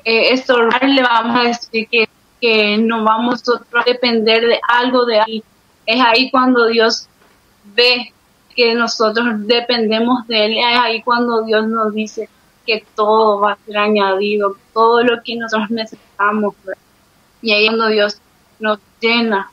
eh, 0.05 0.33
estorbarle, 0.33 1.01
vamos 1.01 1.35
a 1.35 1.47
decir 1.47 1.87
que, 1.89 2.07
que 2.39 2.77
no 2.77 3.03
vamos 3.03 3.43
a 3.49 3.83
depender 3.85 4.45
de 4.45 4.59
algo 4.67 5.05
de 5.05 5.19
ahí. 5.19 5.43
Es 5.85 6.01
ahí 6.01 6.29
cuando 6.29 6.67
Dios 6.67 7.09
ve 7.79 8.13
que 8.55 8.73
nosotros 8.73 9.25
dependemos 9.47 10.27
de 10.27 10.45
Él, 10.45 10.57
es 10.57 10.77
ahí 10.77 11.01
cuando 11.01 11.43
Dios 11.43 11.65
nos 11.67 11.93
dice 11.93 12.29
que 12.65 12.83
todo 12.93 13.39
va 13.39 13.53
a 13.53 13.57
ser 13.65 13.77
añadido, 13.77 14.57
todo 14.73 15.01
lo 15.03 15.23
que 15.23 15.37
nosotros 15.37 15.71
necesitamos. 15.71 16.55
Y 17.41 17.53
ahí 17.53 17.67
cuando 17.67 17.87
Dios 17.87 18.21
nos 18.59 18.79
llena, 18.99 19.49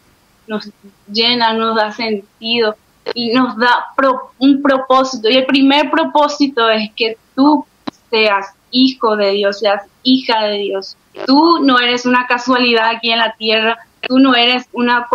nos 0.49 0.69
llena, 1.11 1.53
nos 1.55 1.77
da 1.77 1.93
sentido 1.93 2.77
y 3.15 3.33
nos 3.33 3.57
da 3.57 3.87
un 4.39 4.61
propósito. 4.61 5.29
Y 5.29 5.37
el 5.37 5.47
primer 5.47 5.91
propósito 5.91 6.69
es 6.69 6.91
que 6.97 7.17
tú 7.35 7.65
seas 8.11 8.55
hijo 8.71 9.17
de 9.17 9.31
Dios, 9.31 9.61
seas 9.61 9.85
hija 10.03 10.43
de 10.45 10.59
Dios. 10.59 10.97
Tú 11.27 11.61
no 11.63 11.79
eres 11.79 12.07
una 12.07 12.27
casualidad 12.27 12.91
aquí 12.91 13.11
en 13.11 13.19
la 13.19 13.35
tierra, 13.37 13.79
tú 14.07 14.19
no 14.19 14.35
eres 14.35 14.67
una 14.73 15.07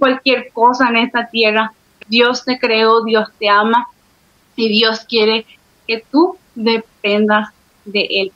cualquier 0.00 0.50
cosa 0.52 0.88
en 0.88 0.96
esta 0.96 1.28
tierra. 1.28 1.72
Dios 2.14 2.44
te 2.44 2.60
creó, 2.60 3.02
Dios 3.02 3.28
te 3.40 3.48
ama 3.48 3.88
y 4.54 4.68
Dios 4.68 5.00
quiere 5.00 5.46
que 5.88 6.04
tú 6.12 6.38
dependas 6.54 7.48
de 7.84 8.06
Él. 8.08 8.32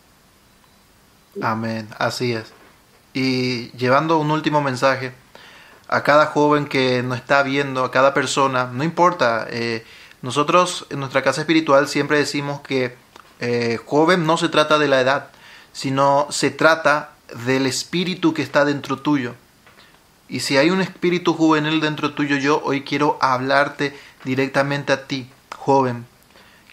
Amén, 1.40 1.88
así 1.96 2.32
es. 2.32 2.52
Y 3.14 3.70
llevando 3.76 4.18
un 4.18 4.32
último 4.32 4.60
mensaje 4.62 5.12
a 5.86 6.02
cada 6.02 6.26
joven 6.26 6.66
que 6.66 7.04
nos 7.04 7.18
está 7.18 7.44
viendo, 7.44 7.84
a 7.84 7.92
cada 7.92 8.14
persona, 8.14 8.68
no 8.72 8.82
importa, 8.82 9.46
eh, 9.48 9.86
nosotros 10.22 10.86
en 10.90 10.98
nuestra 10.98 11.22
casa 11.22 11.42
espiritual 11.42 11.86
siempre 11.86 12.18
decimos 12.18 12.60
que 12.62 12.96
eh, 13.38 13.78
joven 13.86 14.26
no 14.26 14.38
se 14.38 14.48
trata 14.48 14.80
de 14.80 14.88
la 14.88 15.00
edad, 15.00 15.28
sino 15.72 16.26
se 16.30 16.50
trata 16.50 17.12
del 17.46 17.66
espíritu 17.66 18.34
que 18.34 18.42
está 18.42 18.64
dentro 18.64 18.98
tuyo. 18.98 19.36
Y 20.28 20.40
si 20.40 20.56
hay 20.56 20.70
un 20.70 20.80
espíritu 20.80 21.34
juvenil 21.34 21.80
dentro 21.80 22.14
tuyo, 22.14 22.36
yo 22.36 22.60
hoy 22.64 22.82
quiero 22.82 23.18
hablarte 23.20 23.96
directamente 24.24 24.92
a 24.92 25.06
ti, 25.06 25.28
joven, 25.56 26.06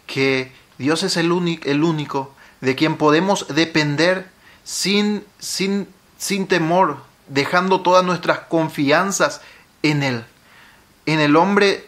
que 0.07 0.51
Dios 0.77 1.03
es 1.03 1.15
el, 1.17 1.31
único, 1.31 1.69
el 1.69 1.83
único 1.83 2.33
de 2.61 2.75
quien 2.75 2.97
podemos 2.97 3.47
depender 3.49 4.29
sin, 4.63 5.23
sin 5.39 5.87
sin 6.17 6.47
temor, 6.47 6.97
dejando 7.27 7.81
todas 7.81 8.03
nuestras 8.03 8.39
confianzas 8.39 9.41
en 9.83 10.03
Él. 10.03 10.25
En 11.05 11.19
el 11.19 11.35
hombre 11.35 11.87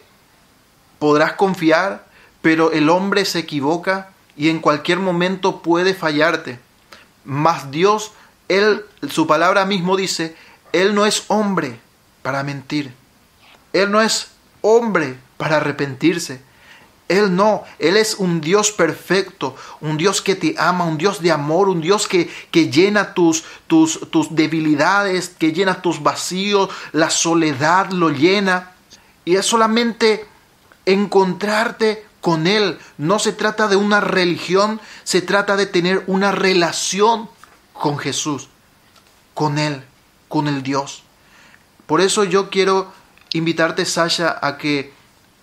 podrás 0.98 1.32
confiar, 1.32 2.06
pero 2.42 2.72
el 2.72 2.88
hombre 2.88 3.24
se 3.24 3.40
equivoca 3.40 4.10
y 4.36 4.48
en 4.48 4.60
cualquier 4.60 4.98
momento 4.98 5.62
puede 5.62 5.94
fallarte. 5.94 6.60
Mas 7.24 7.70
Dios, 7.70 8.12
Él, 8.48 8.84
su 9.08 9.26
palabra 9.26 9.64
mismo 9.64 9.96
dice, 9.96 10.36
Él 10.72 10.94
no 10.94 11.06
es 11.06 11.24
hombre 11.28 11.80
para 12.22 12.42
mentir. 12.42 12.94
Él 13.72 13.90
no 13.90 14.00
es 14.00 14.28
hombre 14.60 15.16
para 15.36 15.56
arrepentirse. 15.56 16.42
Él 17.08 17.34
no, 17.34 17.64
Él 17.78 17.96
es 17.96 18.16
un 18.16 18.42
Dios 18.42 18.70
perfecto, 18.70 19.56
un 19.80 19.96
Dios 19.96 20.20
que 20.20 20.34
te 20.34 20.54
ama, 20.58 20.84
un 20.84 20.98
Dios 20.98 21.22
de 21.22 21.32
amor, 21.32 21.70
un 21.70 21.80
Dios 21.80 22.06
que, 22.06 22.30
que 22.50 22.70
llena 22.70 23.14
tus, 23.14 23.44
tus, 23.66 24.10
tus 24.10 24.34
debilidades, 24.34 25.30
que 25.30 25.52
llena 25.52 25.80
tus 25.80 26.02
vacíos, 26.02 26.68
la 26.92 27.08
soledad 27.08 27.90
lo 27.92 28.10
llena. 28.10 28.72
Y 29.24 29.36
es 29.36 29.46
solamente 29.46 30.26
encontrarte 30.84 32.04
con 32.20 32.46
Él. 32.46 32.78
No 32.98 33.18
se 33.18 33.32
trata 33.32 33.68
de 33.68 33.76
una 33.76 34.00
religión, 34.00 34.78
se 35.04 35.22
trata 35.22 35.56
de 35.56 35.64
tener 35.64 36.04
una 36.08 36.30
relación 36.32 37.30
con 37.72 37.98
Jesús, 37.98 38.50
con 39.32 39.58
Él, 39.58 39.82
con 40.28 40.48
el 40.48 40.62
Dios. 40.62 41.02
Por 41.86 42.00
eso 42.00 42.24
yo 42.24 42.50
quiero 42.50 42.92
invitarte, 43.32 43.84
Sasha, 43.84 44.38
a 44.40 44.58
que 44.58 44.92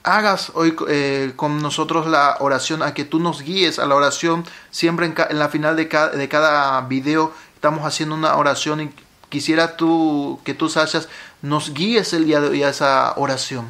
hagas 0.03 0.51
hoy 0.53 0.75
eh, 0.87 1.33
con 1.35 1.61
nosotros 1.61 2.07
la 2.07 2.37
oración, 2.39 2.83
a 2.83 2.93
que 2.93 3.03
tú 3.03 3.19
nos 3.19 3.41
guíes 3.41 3.79
a 3.79 3.85
la 3.85 3.95
oración. 3.95 4.45
Siempre 4.69 5.07
en, 5.07 5.39
la 5.39 5.49
final 5.49 5.75
de 5.75 5.87
cada, 5.87 6.09
de 6.09 6.29
cada 6.29 6.81
video 6.81 7.33
estamos 7.55 7.85
haciendo 7.85 8.15
una 8.15 8.35
oración 8.35 8.81
y 8.81 8.89
quisiera 9.29 9.75
tú 9.75 10.39
que 10.43 10.53
tú, 10.53 10.69
Sasha, 10.69 11.01
nos 11.41 11.73
guíes 11.73 12.13
el 12.13 12.25
día 12.25 12.39
de 12.39 12.49
hoy 12.49 12.63
a 12.63 12.69
esa 12.69 13.13
oración. 13.17 13.67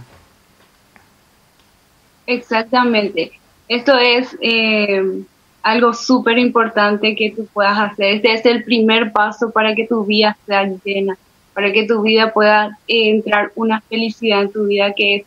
Exactamente. 2.28 3.40
Esto 3.68 3.98
es 3.98 4.36
eh, 4.42 5.24
algo 5.66 5.96
súper 5.96 6.38
importante 6.38 7.16
que 7.16 7.32
tú 7.32 7.48
puedas 7.52 7.80
hacer. 7.80 8.18
Este 8.18 8.34
es 8.34 8.46
el 8.46 8.64
primer 8.64 9.12
paso 9.12 9.50
para 9.50 9.74
que 9.74 9.88
tu 9.88 10.06
vida 10.06 10.38
sea 10.46 10.64
llena, 10.84 11.18
para 11.56 11.74
que 11.74 11.88
tu 11.88 12.04
vida 12.04 12.32
pueda 12.32 12.78
entrar 12.88 13.52
una 13.56 13.82
felicidad 13.82 14.44
en 14.44 14.52
tu 14.52 14.68
vida 14.68 14.94
que 14.96 15.16
es 15.16 15.26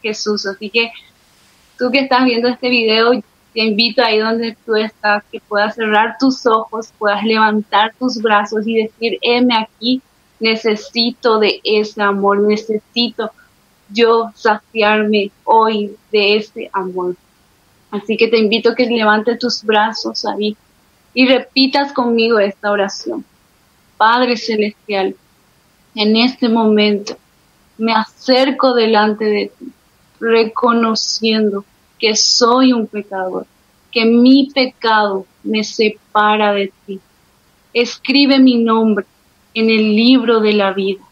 Jesús. 0.00 0.46
Así 0.46 0.70
que 0.70 0.92
tú 1.76 1.90
que 1.90 1.98
estás 1.98 2.24
viendo 2.24 2.46
este 2.46 2.70
video, 2.70 3.20
te 3.52 3.64
invito 3.64 4.00
ahí 4.00 4.18
donde 4.18 4.56
tú 4.64 4.76
estás, 4.76 5.24
que 5.24 5.40
puedas 5.40 5.74
cerrar 5.74 6.14
tus 6.20 6.46
ojos, 6.46 6.92
puedas 6.96 7.24
levantar 7.24 7.92
tus 7.98 8.22
brazos 8.22 8.68
y 8.68 8.84
decir, 8.84 9.18
heme 9.22 9.56
aquí, 9.56 10.00
necesito 10.38 11.40
de 11.40 11.60
ese 11.64 12.00
amor, 12.00 12.38
necesito 12.42 13.32
yo 13.88 14.30
saciarme 14.36 15.32
hoy 15.42 15.96
de 16.12 16.36
ese 16.36 16.70
amor. 16.72 17.16
Así 17.90 18.16
que 18.16 18.28
te 18.28 18.38
invito 18.38 18.70
a 18.70 18.74
que 18.74 18.86
levantes 18.86 19.38
tus 19.38 19.62
brazos 19.62 20.24
ahí 20.24 20.56
y 21.12 21.26
repitas 21.26 21.92
conmigo 21.92 22.38
esta 22.38 22.70
oración. 22.70 23.24
Padre 23.96 24.36
Celestial, 24.36 25.16
en 25.94 26.16
este 26.16 26.48
momento 26.48 27.16
me 27.78 27.92
acerco 27.92 28.74
delante 28.74 29.24
de 29.24 29.52
ti, 29.58 29.72
reconociendo 30.20 31.64
que 31.98 32.14
soy 32.14 32.72
un 32.72 32.86
pecador, 32.86 33.46
que 33.90 34.04
mi 34.04 34.50
pecado 34.54 35.26
me 35.42 35.64
separa 35.64 36.52
de 36.52 36.72
ti. 36.86 37.00
Escribe 37.72 38.38
mi 38.38 38.56
nombre 38.56 39.04
en 39.54 39.68
el 39.68 39.96
libro 39.96 40.40
de 40.40 40.52
la 40.52 40.72
vida, 40.72 41.02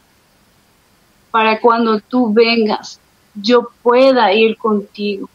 para 1.31 1.61
cuando 1.61 2.01
tú 2.01 2.33
vengas 2.33 3.01
yo 3.43 3.69
pueda 3.83 4.33
ir 4.33 4.57
contigo. 4.57 5.29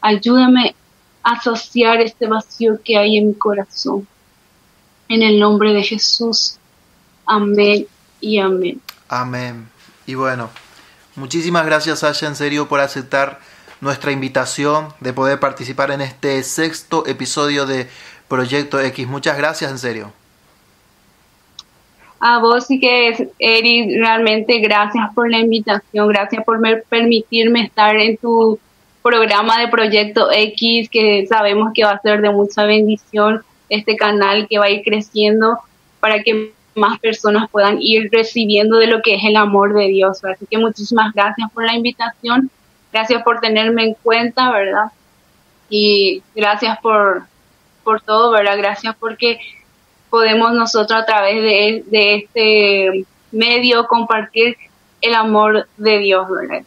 Ayúdame 0.00 0.74
a 1.28 1.38
saciar 1.42 2.00
este 2.00 2.26
vacío 2.26 2.80
que 2.82 2.96
hay 2.96 3.18
en 3.18 3.28
mi 3.28 3.34
corazón. 3.34 4.08
En 5.08 5.22
el 5.22 5.38
nombre 5.38 5.74
de 5.74 5.82
Jesús. 5.82 6.56
Amén 7.26 7.86
y 8.18 8.38
amén. 8.38 8.80
Amén. 9.10 9.68
Y 10.06 10.14
bueno, 10.14 10.48
muchísimas 11.16 11.66
gracias 11.66 11.98
Sasha 11.98 12.26
en 12.26 12.34
serio 12.34 12.66
por 12.66 12.80
aceptar 12.80 13.40
nuestra 13.82 14.10
invitación 14.10 14.88
de 15.00 15.12
poder 15.12 15.38
participar 15.38 15.90
en 15.90 16.00
este 16.00 16.42
sexto 16.42 17.06
episodio 17.06 17.66
de 17.66 17.88
Proyecto 18.26 18.80
X. 18.80 19.06
Muchas 19.06 19.36
gracias 19.36 19.70
en 19.70 19.78
serio. 19.78 20.12
A 22.20 22.38
vos 22.38 22.70
y 22.70 22.80
que 22.80 23.08
es, 23.10 23.22
Eri, 23.38 23.98
realmente 23.98 24.60
gracias 24.60 25.12
por 25.14 25.30
la 25.30 25.40
invitación, 25.40 26.08
gracias 26.08 26.42
por 26.44 26.58
permitirme 26.88 27.64
estar 27.64 27.94
en 27.96 28.16
tu 28.16 28.58
programa 29.08 29.58
de 29.58 29.68
Proyecto 29.68 30.30
X, 30.30 30.90
que 30.90 31.26
sabemos 31.26 31.72
que 31.74 31.82
va 31.82 31.92
a 31.92 32.00
ser 32.00 32.20
de 32.20 32.28
mucha 32.28 32.64
bendición 32.64 33.42
este 33.70 33.96
canal 33.96 34.46
que 34.48 34.58
va 34.58 34.66
a 34.66 34.70
ir 34.70 34.82
creciendo 34.82 35.58
para 35.98 36.22
que 36.22 36.52
más 36.74 36.98
personas 36.98 37.48
puedan 37.50 37.78
ir 37.80 38.10
recibiendo 38.12 38.76
de 38.76 38.86
lo 38.86 39.00
que 39.00 39.14
es 39.14 39.24
el 39.24 39.36
amor 39.36 39.72
de 39.72 39.88
Dios. 39.88 40.22
Así 40.24 40.44
que 40.44 40.58
muchísimas 40.58 41.14
gracias 41.14 41.50
por 41.52 41.64
la 41.64 41.74
invitación, 41.74 42.50
gracias 42.92 43.22
por 43.22 43.40
tenerme 43.40 43.84
en 43.84 43.94
cuenta, 43.94 44.52
¿verdad? 44.52 44.92
Y 45.70 46.22
gracias 46.34 46.78
por, 46.80 47.22
por 47.84 48.02
todo, 48.02 48.30
¿verdad? 48.30 48.58
Gracias 48.58 48.94
porque 49.00 49.40
podemos 50.10 50.52
nosotros 50.52 51.00
a 51.00 51.06
través 51.06 51.36
de, 51.36 51.84
de 51.86 52.14
este 52.14 53.06
medio 53.32 53.86
compartir 53.86 54.58
el 55.00 55.14
amor 55.14 55.66
de 55.78 55.98
Dios, 55.98 56.28
¿verdad? 56.28 56.62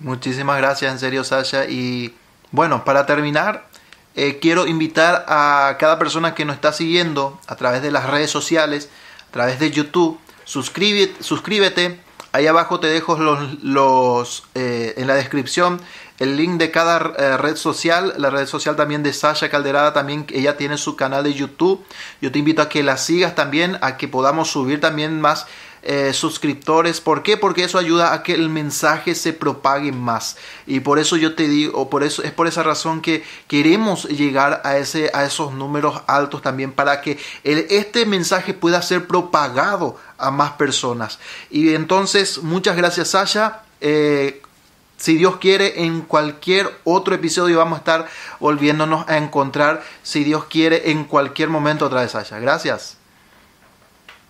Muchísimas 0.00 0.58
gracias, 0.58 0.92
en 0.92 0.98
serio, 0.98 1.24
Sasha. 1.24 1.64
Y 1.66 2.14
bueno, 2.52 2.84
para 2.84 3.06
terminar, 3.06 3.68
eh, 4.14 4.38
quiero 4.40 4.66
invitar 4.66 5.24
a 5.28 5.76
cada 5.78 5.98
persona 5.98 6.34
que 6.34 6.44
nos 6.44 6.56
está 6.56 6.72
siguiendo 6.72 7.40
a 7.46 7.56
través 7.56 7.82
de 7.82 7.90
las 7.90 8.08
redes 8.08 8.30
sociales, 8.30 8.88
a 9.28 9.32
través 9.32 9.58
de 9.58 9.70
YouTube, 9.70 10.18
suscríbete, 10.44 11.22
suscríbete. 11.22 12.00
Ahí 12.32 12.46
abajo 12.46 12.78
te 12.78 12.88
dejo 12.88 13.16
los, 13.18 13.62
los 13.62 14.44
eh, 14.54 14.94
en 14.96 15.06
la 15.06 15.14
descripción 15.14 15.80
el 16.18 16.36
link 16.36 16.58
de 16.58 16.70
cada 16.70 17.12
eh, 17.16 17.36
red 17.36 17.56
social, 17.56 18.14
la 18.18 18.30
red 18.30 18.46
social 18.46 18.74
también 18.74 19.02
de 19.02 19.12
Sasha 19.12 19.48
Calderada, 19.48 19.92
también 19.92 20.26
ella 20.30 20.56
tiene 20.56 20.76
su 20.76 20.96
canal 20.96 21.22
de 21.22 21.32
YouTube. 21.32 21.84
Yo 22.20 22.32
te 22.32 22.40
invito 22.40 22.60
a 22.62 22.68
que 22.68 22.82
la 22.82 22.96
sigas 22.96 23.34
también, 23.34 23.78
a 23.82 23.96
que 23.96 24.08
podamos 24.08 24.50
subir 24.50 24.80
también 24.80 25.20
más 25.20 25.46
eh, 25.82 26.12
suscriptores. 26.12 27.00
¿Por 27.00 27.22
qué? 27.22 27.36
Porque 27.36 27.64
eso 27.64 27.78
ayuda 27.78 28.12
a 28.12 28.22
que 28.22 28.34
el 28.34 28.48
mensaje 28.48 29.14
se 29.14 29.32
propague 29.32 29.92
más. 29.92 30.36
Y 30.66 30.80
por 30.80 30.98
eso 30.98 31.16
yo 31.16 31.34
te 31.34 31.48
digo, 31.48 31.88
por 31.90 32.02
eso 32.02 32.22
es 32.22 32.32
por 32.32 32.46
esa 32.46 32.62
razón 32.62 33.00
que 33.00 33.24
queremos 33.46 34.04
llegar 34.04 34.62
a 34.64 34.76
ese 34.76 35.10
a 35.14 35.24
esos 35.24 35.52
números 35.52 36.02
altos 36.06 36.42
también 36.42 36.72
para 36.72 37.00
que 37.00 37.18
este 37.44 38.06
mensaje 38.06 38.54
pueda 38.54 38.82
ser 38.82 39.06
propagado 39.06 39.96
a 40.18 40.30
más 40.30 40.52
personas. 40.52 41.18
Y 41.50 41.74
entonces, 41.74 42.42
muchas 42.42 42.76
gracias 42.76 43.08
Sasha. 43.08 43.62
Eh, 43.80 44.42
si 44.98 45.16
Dios 45.16 45.36
quiere, 45.36 45.84
en 45.84 46.02
cualquier 46.02 46.68
otro 46.82 47.14
episodio 47.14 47.58
vamos 47.58 47.76
a 47.76 47.78
estar 47.78 48.08
volviéndonos 48.40 49.08
a 49.08 49.16
encontrar, 49.16 49.82
si 50.02 50.24
Dios 50.24 50.44
quiere, 50.46 50.90
en 50.90 51.04
cualquier 51.04 51.48
momento 51.48 51.86
otra 51.86 52.02
vez, 52.02 52.10
Sasha. 52.10 52.40
Gracias. 52.40 52.97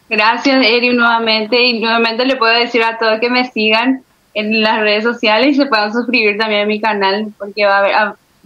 Gracias, 0.08 0.64
Eri, 0.64 0.90
nuevamente. 0.90 1.60
Y 1.62 1.80
nuevamente 1.80 2.24
le 2.24 2.36
puedo 2.36 2.52
decir 2.52 2.82
a 2.82 2.98
todos 2.98 3.20
que 3.20 3.30
me 3.30 3.50
sigan 3.50 4.02
en 4.34 4.62
las 4.62 4.80
redes 4.80 5.04
sociales 5.04 5.48
y 5.48 5.54
se 5.54 5.66
puedan 5.66 5.92
suscribir 5.92 6.38
también 6.38 6.62
a 6.62 6.66
mi 6.66 6.80
canal, 6.80 7.32
porque 7.38 7.64
va 7.66 7.76
a 7.76 7.78
haber, 7.78 7.94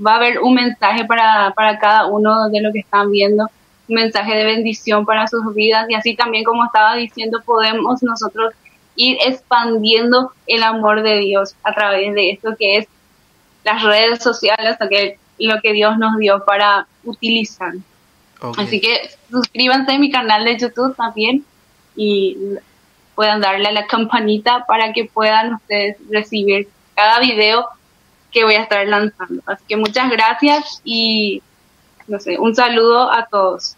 va 0.04 0.12
a 0.12 0.16
haber 0.16 0.40
un 0.40 0.54
mensaje 0.54 1.04
para, 1.04 1.52
para 1.54 1.78
cada 1.78 2.06
uno 2.06 2.48
de 2.48 2.62
los 2.62 2.72
que 2.72 2.80
están 2.80 3.10
viendo, 3.10 3.44
un 3.88 3.94
mensaje 3.94 4.34
de 4.34 4.44
bendición 4.44 5.04
para 5.04 5.26
sus 5.28 5.54
vidas. 5.54 5.88
Y 5.88 5.94
así 5.94 6.16
también, 6.16 6.44
como 6.44 6.64
estaba 6.64 6.96
diciendo, 6.96 7.40
podemos 7.44 8.02
nosotros 8.02 8.54
ir 8.96 9.18
expandiendo 9.24 10.32
el 10.46 10.62
amor 10.62 11.02
de 11.02 11.18
Dios 11.18 11.54
a 11.62 11.72
través 11.74 12.14
de 12.14 12.30
esto 12.30 12.54
que 12.58 12.78
es 12.78 12.88
las 13.64 13.82
redes 13.82 14.22
sociales, 14.22 14.76
que 14.90 15.18
lo 15.38 15.60
que 15.60 15.72
Dios 15.72 15.96
nos 15.98 16.18
dio 16.18 16.44
para 16.44 16.86
utilizar. 17.04 17.72
Así 18.58 18.80
que 18.80 19.10
suscríbanse 19.30 19.92
a 19.92 19.98
mi 19.98 20.10
canal 20.10 20.44
de 20.44 20.58
YouTube 20.58 20.96
también 20.96 21.44
y 21.96 22.36
puedan 23.14 23.40
darle 23.40 23.68
a 23.68 23.72
la 23.72 23.86
campanita 23.86 24.64
para 24.66 24.92
que 24.92 25.04
puedan 25.04 25.54
ustedes 25.54 25.96
recibir 26.10 26.68
cada 26.94 27.20
video 27.20 27.68
que 28.30 28.44
voy 28.44 28.54
a 28.54 28.62
estar 28.62 28.86
lanzando. 28.86 29.42
Así 29.46 29.64
que 29.68 29.76
muchas 29.76 30.10
gracias 30.10 30.80
y 30.84 31.42
no 32.08 32.18
sé, 32.18 32.38
un 32.38 32.54
saludo 32.54 33.10
a 33.12 33.26
todos. 33.26 33.76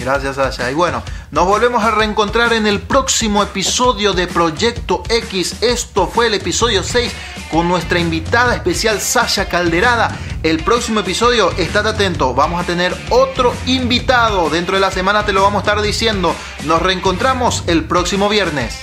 Gracias, 0.00 0.36
Sasha. 0.36 0.70
Y 0.70 0.74
bueno, 0.74 1.02
nos 1.30 1.46
volvemos 1.46 1.84
a 1.84 1.90
reencontrar 1.90 2.54
en 2.54 2.66
el 2.66 2.80
próximo 2.80 3.42
episodio 3.42 4.14
de 4.14 4.26
Proyecto 4.26 5.02
X. 5.10 5.62
Esto 5.62 6.06
fue 6.06 6.28
el 6.28 6.34
episodio 6.34 6.82
6 6.82 7.12
con 7.50 7.68
nuestra 7.68 7.98
invitada 7.98 8.54
especial 8.54 8.98
Sasha 8.98 9.46
Calderada. 9.48 10.16
El 10.42 10.64
próximo 10.64 11.00
episodio, 11.00 11.50
estate 11.58 11.90
atento, 11.90 12.32
vamos 12.32 12.62
a 12.62 12.66
tener 12.66 12.96
otro 13.10 13.54
invitado. 13.66 14.48
Dentro 14.48 14.76
de 14.76 14.80
la 14.80 14.90
semana 14.90 15.26
te 15.26 15.34
lo 15.34 15.42
vamos 15.42 15.60
a 15.60 15.66
estar 15.66 15.82
diciendo. 15.82 16.34
Nos 16.64 16.80
reencontramos 16.80 17.64
el 17.66 17.84
próximo 17.84 18.30
viernes. 18.30 18.78